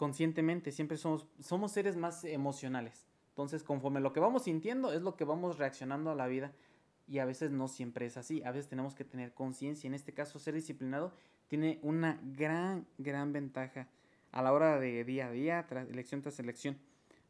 conscientemente. 0.00 0.72
Siempre 0.72 0.96
somos, 0.96 1.26
somos 1.40 1.72
seres 1.72 1.94
más 1.94 2.24
emocionales. 2.24 3.06
Entonces, 3.28 3.62
conforme 3.62 4.00
lo 4.00 4.14
que 4.14 4.20
vamos 4.20 4.44
sintiendo 4.44 4.94
es 4.94 5.02
lo 5.02 5.14
que 5.14 5.26
vamos 5.26 5.58
reaccionando 5.58 6.10
a 6.10 6.14
la 6.14 6.26
vida. 6.26 6.54
Y 7.06 7.18
a 7.18 7.26
veces 7.26 7.50
no 7.50 7.68
siempre 7.68 8.06
es 8.06 8.16
así. 8.16 8.42
A 8.44 8.50
veces 8.50 8.66
tenemos 8.66 8.94
que 8.94 9.04
tener 9.04 9.34
conciencia. 9.34 9.88
En 9.88 9.92
este 9.92 10.14
caso, 10.14 10.38
ser 10.38 10.54
disciplinado 10.54 11.12
tiene 11.48 11.80
una 11.82 12.18
gran, 12.22 12.86
gran 12.96 13.34
ventaja 13.34 13.88
a 14.32 14.40
la 14.40 14.54
hora 14.54 14.80
de 14.80 15.04
día 15.04 15.26
a 15.26 15.32
día, 15.32 15.66
tras 15.68 15.86
elección 15.90 16.22
tras 16.22 16.40
elección. 16.40 16.78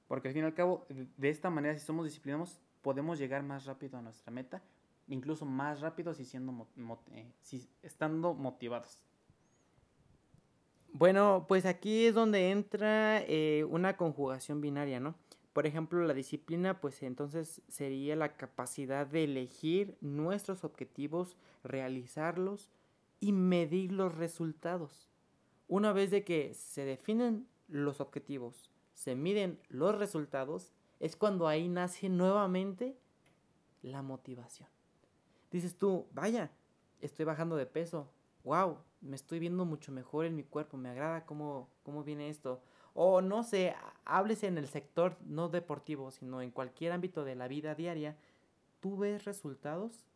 Porque 0.06 0.28
al 0.28 0.34
fin 0.34 0.44
y 0.44 0.46
al 0.46 0.54
cabo, 0.54 0.86
de 1.16 1.28
esta 1.28 1.50
manera, 1.50 1.76
si 1.76 1.84
somos 1.84 2.04
disciplinados, 2.04 2.60
podemos 2.82 3.18
llegar 3.18 3.42
más 3.42 3.64
rápido 3.64 3.98
a 3.98 4.02
nuestra 4.02 4.30
meta, 4.30 4.62
incluso 5.08 5.44
más 5.44 5.80
rápido 5.80 6.14
si, 6.14 6.24
siendo, 6.24 6.68
eh, 7.14 7.32
si 7.40 7.68
estando 7.82 8.32
motivados. 8.32 9.00
Bueno, 11.00 11.46
pues 11.48 11.64
aquí 11.64 12.04
es 12.04 12.14
donde 12.14 12.50
entra 12.50 13.22
eh, 13.22 13.64
una 13.70 13.96
conjugación 13.96 14.60
binaria, 14.60 15.00
¿no? 15.00 15.14
Por 15.54 15.66
ejemplo, 15.66 16.04
la 16.04 16.12
disciplina, 16.12 16.78
pues 16.78 17.02
entonces 17.02 17.62
sería 17.68 18.16
la 18.16 18.36
capacidad 18.36 19.06
de 19.06 19.24
elegir 19.24 19.96
nuestros 20.02 20.62
objetivos, 20.62 21.38
realizarlos 21.64 22.68
y 23.18 23.32
medir 23.32 23.92
los 23.92 24.14
resultados. 24.14 25.08
Una 25.68 25.94
vez 25.94 26.10
de 26.10 26.22
que 26.22 26.52
se 26.52 26.84
definen 26.84 27.48
los 27.66 28.02
objetivos, 28.02 28.70
se 28.92 29.14
miden 29.14 29.58
los 29.70 29.96
resultados, 29.96 30.70
es 30.98 31.16
cuando 31.16 31.48
ahí 31.48 31.66
nace 31.70 32.10
nuevamente 32.10 32.94
la 33.80 34.02
motivación. 34.02 34.68
Dices 35.50 35.78
tú, 35.78 36.08
vaya, 36.12 36.50
estoy 37.00 37.24
bajando 37.24 37.56
de 37.56 37.64
peso, 37.64 38.12
wow, 38.44 38.78
me 39.00 39.16
estoy 39.16 39.38
viendo 39.38 39.64
mucho 39.64 39.92
mejor 39.92 40.26
en 40.26 40.36
mi 40.36 40.44
cuerpo, 40.44 40.76
me 40.76 40.88
agrada 40.88 41.26
cómo, 41.26 41.68
cómo 41.82 42.04
viene 42.04 42.28
esto. 42.28 42.62
O 42.94 43.20
no 43.20 43.42
sé, 43.42 43.74
háblese 44.04 44.46
en 44.46 44.58
el 44.58 44.66
sector 44.66 45.16
no 45.24 45.48
deportivo, 45.48 46.10
sino 46.10 46.42
en 46.42 46.50
cualquier 46.50 46.92
ámbito 46.92 47.24
de 47.24 47.34
la 47.34 47.48
vida 47.48 47.74
diaria, 47.74 48.16
tú 48.80 48.96
ves 48.96 49.24
resultados, 49.24 50.06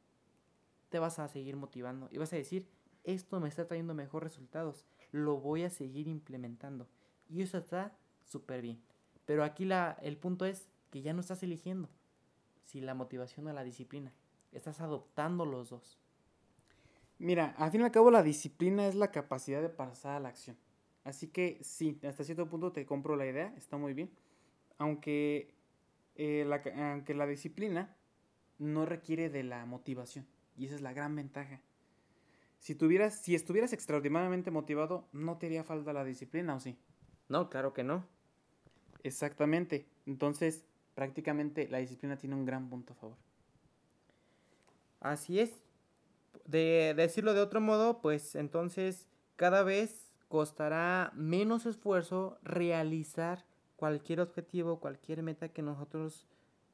te 0.89 0.99
vas 0.99 1.19
a 1.19 1.29
seguir 1.29 1.57
motivando 1.57 2.09
y 2.11 2.19
vas 2.19 2.33
a 2.33 2.37
decir, 2.37 2.69
esto 3.05 3.39
me 3.41 3.49
está 3.49 3.67
trayendo 3.67 3.95
mejores 3.95 4.33
resultados, 4.33 4.85
lo 5.13 5.39
voy 5.39 5.63
a 5.63 5.71
seguir 5.71 6.09
implementando. 6.09 6.89
Y 7.29 7.43
eso 7.43 7.59
está 7.59 7.97
súper 8.25 8.63
bien. 8.63 8.83
Pero 9.25 9.45
aquí 9.45 9.65
la, 9.65 9.97
el 10.03 10.17
punto 10.17 10.45
es 10.45 10.69
que 10.91 11.03
ya 11.03 11.13
no 11.13 11.21
estás 11.21 11.43
eligiendo 11.43 11.89
si 12.65 12.81
la 12.81 12.95
motivación 12.95 13.47
o 13.47 13.53
la 13.53 13.65
disciplina. 13.65 14.13
Estás 14.53 14.81
adoptando 14.81 15.45
los 15.45 15.71
dos. 15.71 15.99
Mira, 17.19 17.55
al 17.59 17.71
fin 17.71 17.81
y 17.81 17.85
al 17.85 17.91
cabo 17.93 18.11
la 18.11 18.23
disciplina 18.23 18.87
es 18.87 18.95
la 18.95 19.11
capacidad 19.11 19.63
de 19.63 19.69
pasar 19.69 20.17
a 20.17 20.21
la 20.21 20.29
acción. 20.29 20.57
Así 21.05 21.29
que 21.29 21.59
sí, 21.63 22.01
hasta 22.03 22.25
cierto 22.25 22.49
punto 22.49 22.73
te 22.73 22.87
compro 22.87 23.17
la 23.17 23.27
idea, 23.27 23.55
está 23.57 23.77
muy 23.77 23.95
bien. 23.95 24.11
Aunque, 24.79 25.55
eh, 26.17 26.45
la, 26.47 26.63
aunque 26.93 27.15
la 27.15 27.27
disciplina 27.27 27.97
no 28.59 28.87
requiere 28.87 29.29
de 29.31 29.45
la 29.45 29.65
motivación. 29.67 30.27
Y 30.57 30.67
esa 30.67 30.77
es 30.77 30.81
la 30.81 30.93
gran 30.93 31.15
ventaja. 31.15 31.61
Si, 32.59 32.75
tuvieras, 32.75 33.21
si 33.21 33.35
estuvieras 33.35 33.73
extraordinariamente 33.73 34.51
motivado, 34.51 35.07
no 35.13 35.37
te 35.37 35.47
haría 35.47 35.65
falta 35.65 35.93
la 35.93 36.05
disciplina, 36.05 36.55
¿o 36.55 36.61
sí? 36.61 36.79
No, 37.29 37.51
claro 37.51 37.75
que 37.75 37.85
no. 37.85 38.07
Exactamente. 39.03 39.87
Entonces, 40.07 40.65
prácticamente 40.95 41.69
la 41.69 41.79
disciplina 41.79 42.17
tiene 42.17 42.37
un 42.37 42.47
gran 42.47 42.71
punto 42.71 42.95
a 42.95 42.97
favor. 42.97 43.17
Así 45.01 45.41
es. 45.41 45.53
De 46.47 46.95
decirlo 46.97 47.35
de 47.35 47.41
otro 47.41 47.61
modo, 47.61 48.01
pues 48.01 48.35
entonces 48.35 49.09
cada 49.37 49.63
vez 49.63 50.13
costará 50.29 51.13
menos 51.15 51.67
esfuerzo 51.67 52.39
realizar 52.43 53.45
cualquier 53.77 54.21
objetivo, 54.21 54.81
cualquier 54.81 55.23
meta 55.23 55.49
que 55.49 55.63
nosotros 55.63 56.27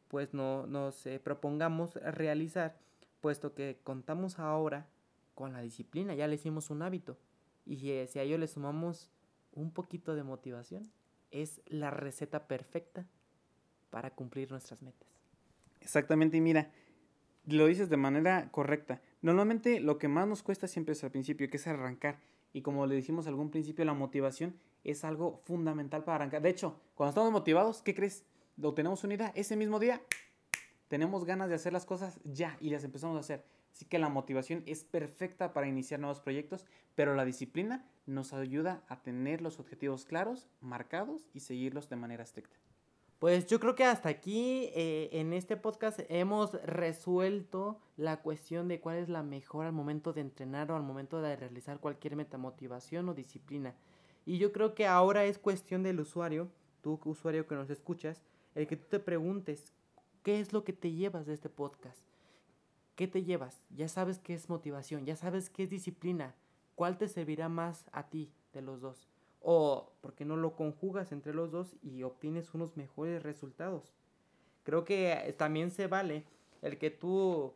pues 0.08 0.34
no, 0.34 0.66
nos 0.66 1.06
eh, 1.06 1.20
propongamos 1.20 1.94
realizar, 1.94 2.76
puesto 3.20 3.54
que 3.54 3.78
contamos 3.84 4.40
ahora 4.40 4.88
con 5.34 5.52
la 5.52 5.60
disciplina, 5.60 6.14
ya 6.14 6.26
le 6.26 6.34
hicimos 6.34 6.70
un 6.70 6.82
hábito. 6.82 7.16
Y 7.64 7.76
si, 7.76 8.06
si 8.08 8.18
a 8.18 8.22
ello 8.22 8.36
le 8.36 8.48
sumamos 8.48 9.08
un 9.52 9.70
poquito 9.70 10.16
de 10.16 10.24
motivación, 10.24 10.90
es 11.30 11.60
la 11.66 11.90
receta 11.90 12.48
perfecta 12.48 13.06
para 13.90 14.10
cumplir 14.10 14.50
nuestras 14.50 14.82
metas. 14.82 15.08
Exactamente, 15.80 16.36
y 16.36 16.40
mira, 16.40 16.70
lo 17.46 17.66
dices 17.66 17.88
de 17.88 17.96
manera 17.96 18.50
correcta. 18.50 19.00
Normalmente 19.22 19.80
lo 19.80 19.98
que 19.98 20.08
más 20.08 20.26
nos 20.26 20.42
cuesta 20.42 20.68
siempre 20.68 20.92
es 20.92 21.04
al 21.04 21.10
principio, 21.10 21.48
que 21.50 21.56
es 21.56 21.66
arrancar. 21.66 22.18
Y 22.52 22.62
como 22.62 22.86
le 22.86 22.96
dijimos 22.96 23.26
al 23.26 23.34
algún 23.34 23.50
principio, 23.50 23.84
la 23.84 23.94
motivación 23.94 24.56
es 24.84 25.04
algo 25.04 25.40
fundamental 25.44 26.04
para 26.04 26.16
arrancar. 26.16 26.42
De 26.42 26.50
hecho, 26.50 26.80
cuando 26.94 27.10
estamos 27.10 27.32
motivados, 27.32 27.82
¿qué 27.82 27.94
crees? 27.94 28.24
Lo 28.56 28.74
tenemos 28.74 29.04
unida 29.04 29.32
ese 29.34 29.56
mismo 29.56 29.78
día, 29.78 30.02
tenemos 30.88 31.24
ganas 31.24 31.48
de 31.48 31.54
hacer 31.54 31.72
las 31.72 31.86
cosas 31.86 32.20
ya 32.24 32.56
y 32.60 32.70
las 32.70 32.84
empezamos 32.84 33.16
a 33.16 33.20
hacer. 33.20 33.44
Así 33.72 33.84
que 33.84 33.98
la 33.98 34.08
motivación 34.08 34.64
es 34.66 34.82
perfecta 34.82 35.52
para 35.52 35.68
iniciar 35.68 36.00
nuevos 36.00 36.20
proyectos, 36.20 36.66
pero 36.96 37.14
la 37.14 37.24
disciplina 37.24 37.86
nos 38.06 38.32
ayuda 38.32 38.82
a 38.88 39.00
tener 39.00 39.40
los 39.40 39.60
objetivos 39.60 40.04
claros, 40.04 40.48
marcados 40.60 41.28
y 41.32 41.40
seguirlos 41.40 41.88
de 41.88 41.96
manera 41.96 42.24
estricta. 42.24 42.56
Pues 43.20 43.46
yo 43.46 43.60
creo 43.60 43.74
que 43.74 43.84
hasta 43.84 44.08
aquí 44.08 44.70
eh, 44.72 45.10
en 45.12 45.34
este 45.34 45.58
podcast 45.58 46.00
hemos 46.08 46.52
resuelto 46.64 47.78
la 47.98 48.22
cuestión 48.22 48.66
de 48.66 48.80
cuál 48.80 48.96
es 48.96 49.10
la 49.10 49.22
mejor 49.22 49.66
al 49.66 49.74
momento 49.74 50.14
de 50.14 50.22
entrenar 50.22 50.72
o 50.72 50.76
al 50.76 50.82
momento 50.82 51.20
de 51.20 51.36
realizar 51.36 51.80
cualquier 51.80 52.16
metamotivación 52.16 53.10
o 53.10 53.14
disciplina. 53.14 53.74
Y 54.24 54.38
yo 54.38 54.52
creo 54.52 54.74
que 54.74 54.86
ahora 54.86 55.26
es 55.26 55.38
cuestión 55.38 55.82
del 55.82 56.00
usuario, 56.00 56.48
tú 56.80 56.98
usuario 57.04 57.46
que 57.46 57.56
nos 57.56 57.68
escuchas, 57.68 58.22
el 58.54 58.66
que 58.66 58.76
tú 58.76 58.86
te 58.88 59.00
preguntes, 59.00 59.74
¿qué 60.22 60.40
es 60.40 60.54
lo 60.54 60.64
que 60.64 60.72
te 60.72 60.90
llevas 60.90 61.26
de 61.26 61.34
este 61.34 61.50
podcast? 61.50 62.00
¿Qué 62.94 63.06
te 63.06 63.22
llevas? 63.22 63.62
Ya 63.68 63.88
sabes 63.88 64.18
qué 64.18 64.32
es 64.32 64.48
motivación, 64.48 65.04
ya 65.04 65.16
sabes 65.16 65.50
qué 65.50 65.64
es 65.64 65.68
disciplina. 65.68 66.34
¿Cuál 66.74 66.96
te 66.96 67.06
servirá 67.06 67.50
más 67.50 67.84
a 67.92 68.08
ti 68.08 68.32
de 68.54 68.62
los 68.62 68.80
dos? 68.80 69.09
O 69.40 69.92
porque 70.00 70.24
no 70.24 70.36
lo 70.36 70.54
conjugas 70.54 71.12
entre 71.12 71.34
los 71.34 71.50
dos 71.50 71.76
y 71.82 72.02
obtienes 72.02 72.54
unos 72.54 72.76
mejores 72.76 73.22
resultados. 73.22 73.94
Creo 74.62 74.84
que 74.84 75.34
también 75.38 75.70
se 75.70 75.86
vale 75.86 76.24
el 76.62 76.78
que 76.78 76.90
tú 76.90 77.54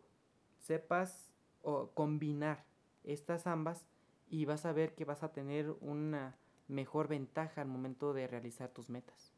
sepas 0.59 1.33
o 1.63 1.91
combinar 1.91 2.65
estas 3.05 3.47
ambas 3.47 3.87
y 4.29 4.47
vas 4.47 4.65
a 4.65 4.73
ver 4.73 4.95
que 4.95 5.05
vas 5.05 5.23
a 5.23 5.33
tener 5.33 5.75
una 5.81 6.37
mejor 6.69 7.09
ventaja 7.09 7.61
al 7.61 7.69
momento 7.69 8.15
de 8.15 8.27
realizar 8.27 8.71
tus 8.71 8.89
metas. 8.89 9.33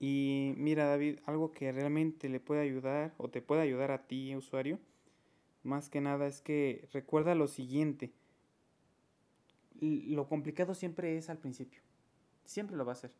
Y 0.00 0.54
mira 0.56 0.86
David, 0.86 1.20
algo 1.26 1.52
que 1.52 1.70
realmente 1.72 2.28
le 2.28 2.40
puede 2.40 2.62
ayudar 2.62 3.14
o 3.18 3.28
te 3.28 3.42
puede 3.42 3.62
ayudar 3.62 3.90
a 3.90 4.06
ti, 4.06 4.34
usuario, 4.34 4.78
más 5.62 5.90
que 5.90 6.00
nada 6.00 6.26
es 6.26 6.40
que 6.40 6.88
recuerda 6.92 7.34
lo 7.34 7.46
siguiente, 7.46 8.12
lo 9.80 10.28
complicado 10.28 10.74
siempre 10.74 11.16
es 11.16 11.30
al 11.30 11.38
principio. 11.38 11.80
Siempre 12.44 12.76
lo 12.76 12.84
va 12.84 12.92
a 12.92 12.96
ser. 12.96 13.12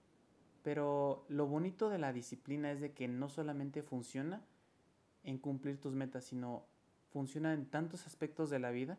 Pero 0.62 1.24
lo 1.28 1.46
bonito 1.46 1.88
de 1.88 1.98
la 1.98 2.12
disciplina 2.12 2.70
es 2.70 2.80
de 2.80 2.92
que 2.92 3.08
no 3.08 3.28
solamente 3.28 3.82
funciona 3.82 4.42
en 5.24 5.38
cumplir 5.38 5.80
tus 5.80 5.94
metas, 5.94 6.24
sino 6.24 6.66
funciona 7.10 7.52
en 7.54 7.66
tantos 7.66 8.06
aspectos 8.06 8.50
de 8.50 8.58
la 8.58 8.70
vida 8.70 8.98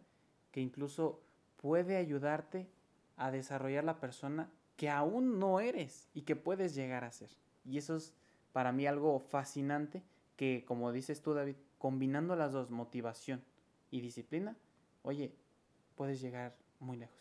que 0.52 0.62
incluso 0.62 1.22
puede 1.58 1.98
ayudarte 1.98 2.68
a 3.16 3.32
desarrollar 3.32 3.84
la 3.84 4.00
persona 4.00 4.50
que 4.76 4.90
aún 4.90 5.40
no 5.40 5.60
eres 5.60 6.10
y 6.14 6.24
que 6.24 6.36
puedes 6.36 6.74
llegar 6.74 7.04
a 7.04 7.12
ser. 7.12 7.30
Y 7.64 7.78
eso 7.78 7.96
es 7.96 8.14
para 8.52 8.72
mí 8.72 8.88
algo 8.88 9.20
fascinante 9.20 10.04
que, 10.36 10.66
como 10.66 10.92
dices 10.92 11.22
tú, 11.22 11.34
David, 11.34 11.56
combinando 11.78 12.36
las 12.36 12.52
dos, 12.52 12.72
motivación 12.72 13.44
y 13.92 14.02
disciplina, 14.02 14.58
oye, 15.04 15.36
puedes 15.96 16.20
llegar 16.20 16.56
muy 16.80 16.98
lejos. 16.98 17.21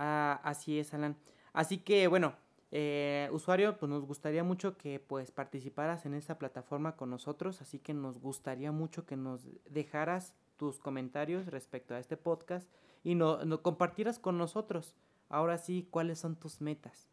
Ah, 0.00 0.40
así 0.44 0.78
es, 0.78 0.94
Alan. 0.94 1.16
Así 1.52 1.78
que 1.78 2.06
bueno, 2.06 2.34
eh, 2.70 3.28
usuario, 3.32 3.76
pues 3.78 3.90
nos 3.90 4.04
gustaría 4.06 4.44
mucho 4.44 4.76
que 4.76 5.00
pues 5.00 5.32
participaras 5.32 6.06
en 6.06 6.14
esta 6.14 6.38
plataforma 6.38 6.94
con 6.94 7.10
nosotros, 7.10 7.60
así 7.62 7.80
que 7.80 7.94
nos 7.94 8.20
gustaría 8.20 8.70
mucho 8.70 9.06
que 9.06 9.16
nos 9.16 9.48
dejaras 9.68 10.34
tus 10.56 10.78
comentarios 10.78 11.46
respecto 11.46 11.94
a 11.94 11.98
este 11.98 12.16
podcast 12.16 12.70
y 13.02 13.16
no, 13.16 13.44
no 13.44 13.60
compartieras 13.60 14.20
con 14.20 14.38
nosotros. 14.38 14.94
Ahora 15.28 15.58
sí, 15.58 15.88
cuáles 15.90 16.20
son 16.20 16.36
tus 16.36 16.60
metas, 16.60 17.08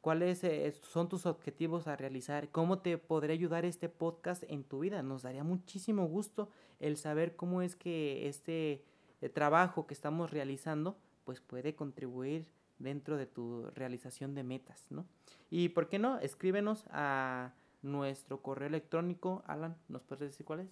cuáles 0.00 0.42
eh, 0.42 0.72
son 0.72 1.10
tus 1.10 1.26
objetivos 1.26 1.88
a 1.88 1.96
realizar, 1.96 2.48
cómo 2.48 2.78
te 2.78 2.96
podría 2.96 3.34
ayudar 3.34 3.66
este 3.66 3.90
podcast 3.90 4.44
en 4.48 4.64
tu 4.64 4.78
vida. 4.80 5.02
Nos 5.02 5.22
daría 5.22 5.44
muchísimo 5.44 6.06
gusto 6.06 6.48
el 6.78 6.96
saber 6.96 7.36
cómo 7.36 7.60
es 7.60 7.76
que 7.76 8.28
este 8.28 8.82
eh, 9.20 9.28
trabajo 9.28 9.86
que 9.86 9.92
estamos 9.92 10.30
realizando 10.30 10.96
pues 11.30 11.40
puede 11.40 11.76
contribuir 11.76 12.48
dentro 12.80 13.16
de 13.16 13.24
tu 13.24 13.70
realización 13.76 14.34
de 14.34 14.42
metas, 14.42 14.84
¿no? 14.90 15.06
Y 15.48 15.68
por 15.68 15.88
qué 15.88 16.00
no, 16.00 16.18
escríbenos 16.18 16.86
a 16.90 17.54
nuestro 17.82 18.42
correo 18.42 18.66
electrónico. 18.66 19.44
Alan, 19.46 19.76
¿nos 19.86 20.02
puedes 20.02 20.30
decir 20.30 20.44
cuál 20.44 20.62
es? 20.62 20.70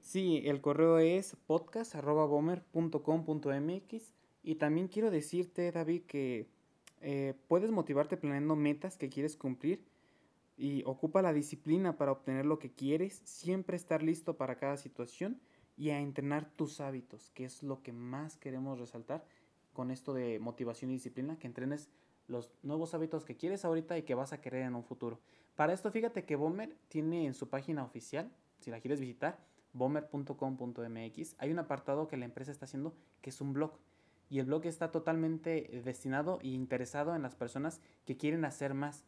Sí, 0.00 0.40
el 0.46 0.62
correo 0.62 0.98
es 0.98 1.36
podcast.bomer.com.mx 1.46 4.14
y 4.42 4.54
también 4.54 4.88
quiero 4.88 5.10
decirte, 5.10 5.70
David, 5.70 6.04
que 6.04 6.48
eh, 7.02 7.34
puedes 7.46 7.70
motivarte 7.70 8.16
planeando 8.16 8.56
metas 8.56 8.96
que 8.96 9.10
quieres 9.10 9.36
cumplir 9.36 9.84
y 10.56 10.84
ocupa 10.86 11.20
la 11.20 11.34
disciplina 11.34 11.98
para 11.98 12.12
obtener 12.12 12.46
lo 12.46 12.58
que 12.58 12.72
quieres, 12.72 13.20
siempre 13.26 13.76
estar 13.76 14.02
listo 14.02 14.38
para 14.38 14.56
cada 14.56 14.78
situación 14.78 15.38
y 15.76 15.90
a 15.90 16.00
entrenar 16.00 16.50
tus 16.56 16.80
hábitos, 16.80 17.28
que 17.34 17.44
es 17.44 17.62
lo 17.62 17.82
que 17.82 17.92
más 17.92 18.38
queremos 18.38 18.80
resaltar 18.80 19.26
con 19.72 19.90
esto 19.90 20.14
de 20.14 20.38
motivación 20.38 20.90
y 20.90 20.94
disciplina, 20.94 21.38
que 21.38 21.46
entrenes 21.46 21.88
los 22.28 22.50
nuevos 22.62 22.94
hábitos 22.94 23.24
que 23.24 23.36
quieres 23.36 23.64
ahorita 23.64 23.98
y 23.98 24.02
que 24.02 24.14
vas 24.14 24.32
a 24.32 24.40
querer 24.40 24.62
en 24.62 24.74
un 24.74 24.84
futuro. 24.84 25.20
Para 25.54 25.72
esto, 25.72 25.90
fíjate 25.90 26.24
que 26.24 26.36
Bomber 26.36 26.76
tiene 26.88 27.26
en 27.26 27.34
su 27.34 27.48
página 27.48 27.84
oficial, 27.84 28.32
si 28.58 28.70
la 28.70 28.80
quieres 28.80 29.00
visitar, 29.00 29.38
bomber.com.mx, 29.72 31.34
hay 31.38 31.50
un 31.50 31.58
apartado 31.58 32.08
que 32.08 32.16
la 32.16 32.24
empresa 32.24 32.52
está 32.52 32.64
haciendo 32.64 32.94
que 33.20 33.30
es 33.30 33.40
un 33.40 33.52
blog. 33.52 33.78
Y 34.30 34.38
el 34.38 34.46
blog 34.46 34.64
está 34.64 34.90
totalmente 34.90 35.82
destinado 35.84 36.38
e 36.42 36.48
interesado 36.48 37.14
en 37.14 37.22
las 37.22 37.34
personas 37.34 37.80
que 38.06 38.16
quieren 38.16 38.44
hacer 38.44 38.72
más. 38.72 39.04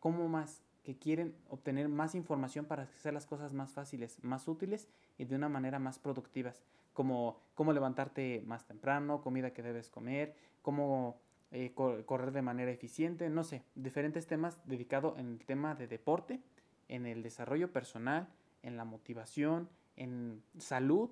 ¿Cómo 0.00 0.28
más? 0.28 0.62
Que 0.82 0.96
quieren 0.96 1.36
obtener 1.48 1.88
más 1.88 2.14
información 2.14 2.64
para 2.64 2.84
hacer 2.84 3.12
las 3.12 3.26
cosas 3.26 3.52
más 3.52 3.72
fáciles, 3.72 4.18
más 4.22 4.48
útiles 4.48 4.88
y 5.18 5.26
de 5.26 5.36
una 5.36 5.50
manera 5.50 5.78
más 5.78 5.98
productivas. 5.98 6.62
Como 6.92 7.40
cómo 7.54 7.72
levantarte 7.72 8.42
más 8.46 8.66
temprano, 8.66 9.20
comida 9.20 9.52
que 9.52 9.62
debes 9.62 9.88
comer, 9.88 10.34
cómo 10.62 11.20
eh, 11.50 11.72
correr 11.74 12.32
de 12.32 12.42
manera 12.42 12.70
eficiente, 12.70 13.28
no 13.28 13.44
sé, 13.44 13.62
diferentes 13.74 14.26
temas 14.26 14.58
dedicados 14.66 15.18
en 15.18 15.32
el 15.32 15.44
tema 15.44 15.74
de 15.74 15.86
deporte, 15.86 16.40
en 16.88 17.06
el 17.06 17.22
desarrollo 17.22 17.72
personal, 17.72 18.28
en 18.62 18.76
la 18.76 18.84
motivación, 18.84 19.68
en 19.96 20.42
salud 20.58 21.10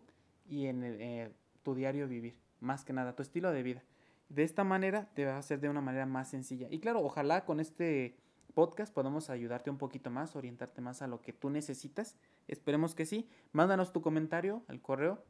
y 0.49 0.67
en 0.67 0.83
eh, 0.85 1.31
tu 1.63 1.75
diario 1.75 2.09
vivir, 2.09 2.37
más 2.61 2.85
que 2.85 2.93
nada, 2.93 3.15
tu 3.15 3.23
estilo 3.23 3.53
de 3.53 3.63
vida. 3.63 3.83
De 4.29 4.43
esta 4.45 4.65
manera 4.65 5.11
te 5.15 5.25
va 5.25 5.35
a 5.35 5.39
hacer 5.39 5.61
de 5.61 5.69
una 5.69 5.81
manera 5.81 6.07
más 6.07 6.31
sencilla. 6.31 6.69
Y 6.71 6.79
claro, 6.79 7.03
ojalá 7.03 7.45
con 7.45 7.61
este 7.61 8.17
podcast 8.55 8.95
podamos 8.95 9.29
ayudarte 9.29 9.71
un 9.71 9.79
poquito 9.79 10.11
más, 10.11 10.37
orientarte 10.37 10.81
más 10.81 11.03
a 11.03 11.07
lo 11.07 11.21
que 11.21 11.33
tú 11.33 11.51
necesitas. 11.51 12.17
Esperemos 12.49 12.95
que 12.95 13.07
sí. 13.07 13.29
Mándanos 13.53 13.93
tu 13.93 14.01
comentario 14.03 14.63
al 14.69 14.81
correo, 14.81 15.23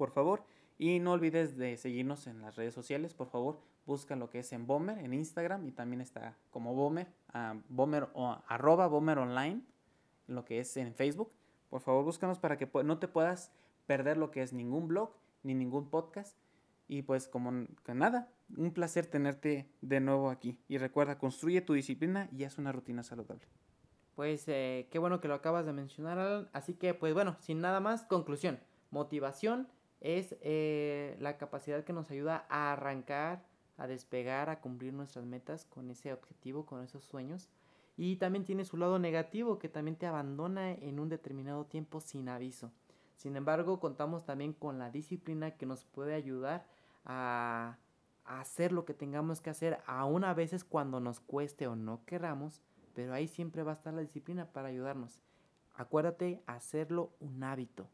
por 0.00 0.10
favor. 0.10 0.42
Y 0.78 0.98
no 0.98 1.12
olvides 1.12 1.58
de 1.58 1.76
seguirnos 1.76 2.26
en 2.26 2.40
las 2.40 2.56
redes 2.56 2.72
sociales, 2.72 3.12
por 3.12 3.28
favor 3.28 3.60
busca 3.90 4.14
lo 4.14 4.30
que 4.30 4.38
es 4.38 4.52
en 4.52 4.68
Bomber, 4.68 4.98
en 4.98 5.12
Instagram, 5.12 5.66
y 5.66 5.72
también 5.72 6.00
está 6.00 6.36
como 6.50 6.74
Bomber, 6.74 7.08
Bomber 7.68 8.08
o 8.14 8.38
arroba 8.46 8.86
Bomber 8.86 9.18
Online, 9.18 9.62
lo 10.28 10.44
que 10.44 10.60
es 10.60 10.76
en 10.76 10.94
Facebook. 10.94 11.32
Por 11.68 11.80
favor, 11.80 12.04
búscanos 12.04 12.38
para 12.38 12.56
que 12.56 12.70
no 12.84 12.98
te 12.98 13.08
puedas 13.08 13.52
perder 13.86 14.16
lo 14.16 14.30
que 14.30 14.42
es 14.42 14.52
ningún 14.52 14.86
blog 14.86 15.10
ni 15.42 15.54
ningún 15.54 15.90
podcast. 15.90 16.36
Y 16.86 17.02
pues 17.02 17.26
como 17.26 17.66
que 17.84 17.94
nada, 17.94 18.28
un 18.56 18.72
placer 18.72 19.06
tenerte 19.06 19.68
de 19.80 20.00
nuevo 20.00 20.30
aquí. 20.30 20.58
Y 20.68 20.78
recuerda, 20.78 21.18
construye 21.18 21.60
tu 21.60 21.74
disciplina 21.74 22.28
y 22.32 22.44
haz 22.44 22.58
una 22.58 22.72
rutina 22.72 23.02
saludable. 23.02 23.46
Pues 24.14 24.44
eh, 24.46 24.88
qué 24.90 24.98
bueno 25.00 25.20
que 25.20 25.28
lo 25.28 25.34
acabas 25.34 25.66
de 25.66 25.72
mencionar, 25.72 26.18
Alan. 26.18 26.48
Así 26.52 26.74
que 26.74 26.94
pues 26.94 27.14
bueno, 27.14 27.36
sin 27.40 27.60
nada 27.60 27.80
más, 27.80 28.04
conclusión. 28.04 28.60
Motivación 28.90 29.68
es 30.00 30.36
eh, 30.40 31.16
la 31.20 31.36
capacidad 31.36 31.84
que 31.84 31.92
nos 31.92 32.10
ayuda 32.10 32.46
a 32.48 32.72
arrancar 32.72 33.44
a 33.80 33.86
despegar, 33.86 34.50
a 34.50 34.60
cumplir 34.60 34.92
nuestras 34.92 35.24
metas 35.24 35.64
con 35.64 35.90
ese 35.90 36.12
objetivo, 36.12 36.66
con 36.66 36.82
esos 36.82 37.02
sueños. 37.02 37.48
Y 37.96 38.16
también 38.16 38.44
tiene 38.44 38.66
su 38.66 38.76
lado 38.76 38.98
negativo, 38.98 39.58
que 39.58 39.70
también 39.70 39.96
te 39.96 40.06
abandona 40.06 40.72
en 40.72 41.00
un 41.00 41.08
determinado 41.08 41.64
tiempo 41.64 42.00
sin 42.00 42.28
aviso. 42.28 42.70
Sin 43.16 43.36
embargo, 43.36 43.80
contamos 43.80 44.26
también 44.26 44.52
con 44.52 44.78
la 44.78 44.90
disciplina 44.90 45.52
que 45.52 45.64
nos 45.64 45.86
puede 45.86 46.14
ayudar 46.14 46.66
a, 47.06 47.78
hacer 48.26 48.70
lo 48.70 48.84
que 48.84 48.94
tengamos 48.94 49.40
que 49.40 49.50
hacer, 49.50 49.80
aún 49.86 50.24
a 50.24 50.34
veces 50.34 50.62
cuando 50.62 51.00
nos 51.00 51.18
cueste 51.18 51.66
o 51.66 51.74
no 51.74 52.04
queramos, 52.04 52.60
pero 52.94 53.12
ahí 53.12 53.26
siempre 53.26 53.64
va 53.64 53.72
a 53.72 53.74
estar 53.74 53.92
la 53.92 54.02
disciplina 54.02 54.44
para 54.52 54.68
ayudarnos. 54.68 55.22
Acuérdate, 55.74 56.42
hacerlo 56.46 57.10
un 57.18 57.42
hábito. 57.42 57.88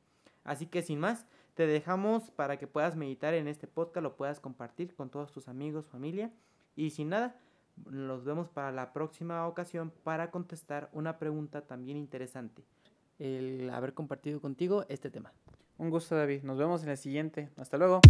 Así 0.44 0.66
que 0.66 0.82
sin 0.82 0.98
más, 0.98 1.26
te 1.56 1.66
dejamos 1.66 2.30
para 2.30 2.58
que 2.58 2.66
puedas 2.66 2.96
meditar 2.96 3.32
en 3.32 3.48
este 3.48 3.66
podcast, 3.66 4.02
lo 4.02 4.14
puedas 4.14 4.40
compartir 4.40 4.94
con 4.94 5.08
todos 5.08 5.32
tus 5.32 5.48
amigos, 5.48 5.88
familia. 5.88 6.30
Y 6.76 6.90
sin 6.90 7.08
nada, 7.08 7.40
nos 7.90 8.24
vemos 8.24 8.50
para 8.50 8.70
la 8.72 8.92
próxima 8.92 9.46
ocasión 9.48 9.90
para 10.04 10.30
contestar 10.30 10.90
una 10.92 11.18
pregunta 11.18 11.62
también 11.62 11.96
interesante. 11.96 12.62
El 13.18 13.70
haber 13.70 13.94
compartido 13.94 14.38
contigo 14.38 14.84
este 14.90 15.10
tema. 15.10 15.32
Un 15.78 15.88
gusto, 15.88 16.14
David. 16.14 16.42
Nos 16.42 16.58
vemos 16.58 16.82
en 16.82 16.90
el 16.90 16.98
siguiente. 16.98 17.48
Hasta 17.56 17.78
luego. 17.78 18.02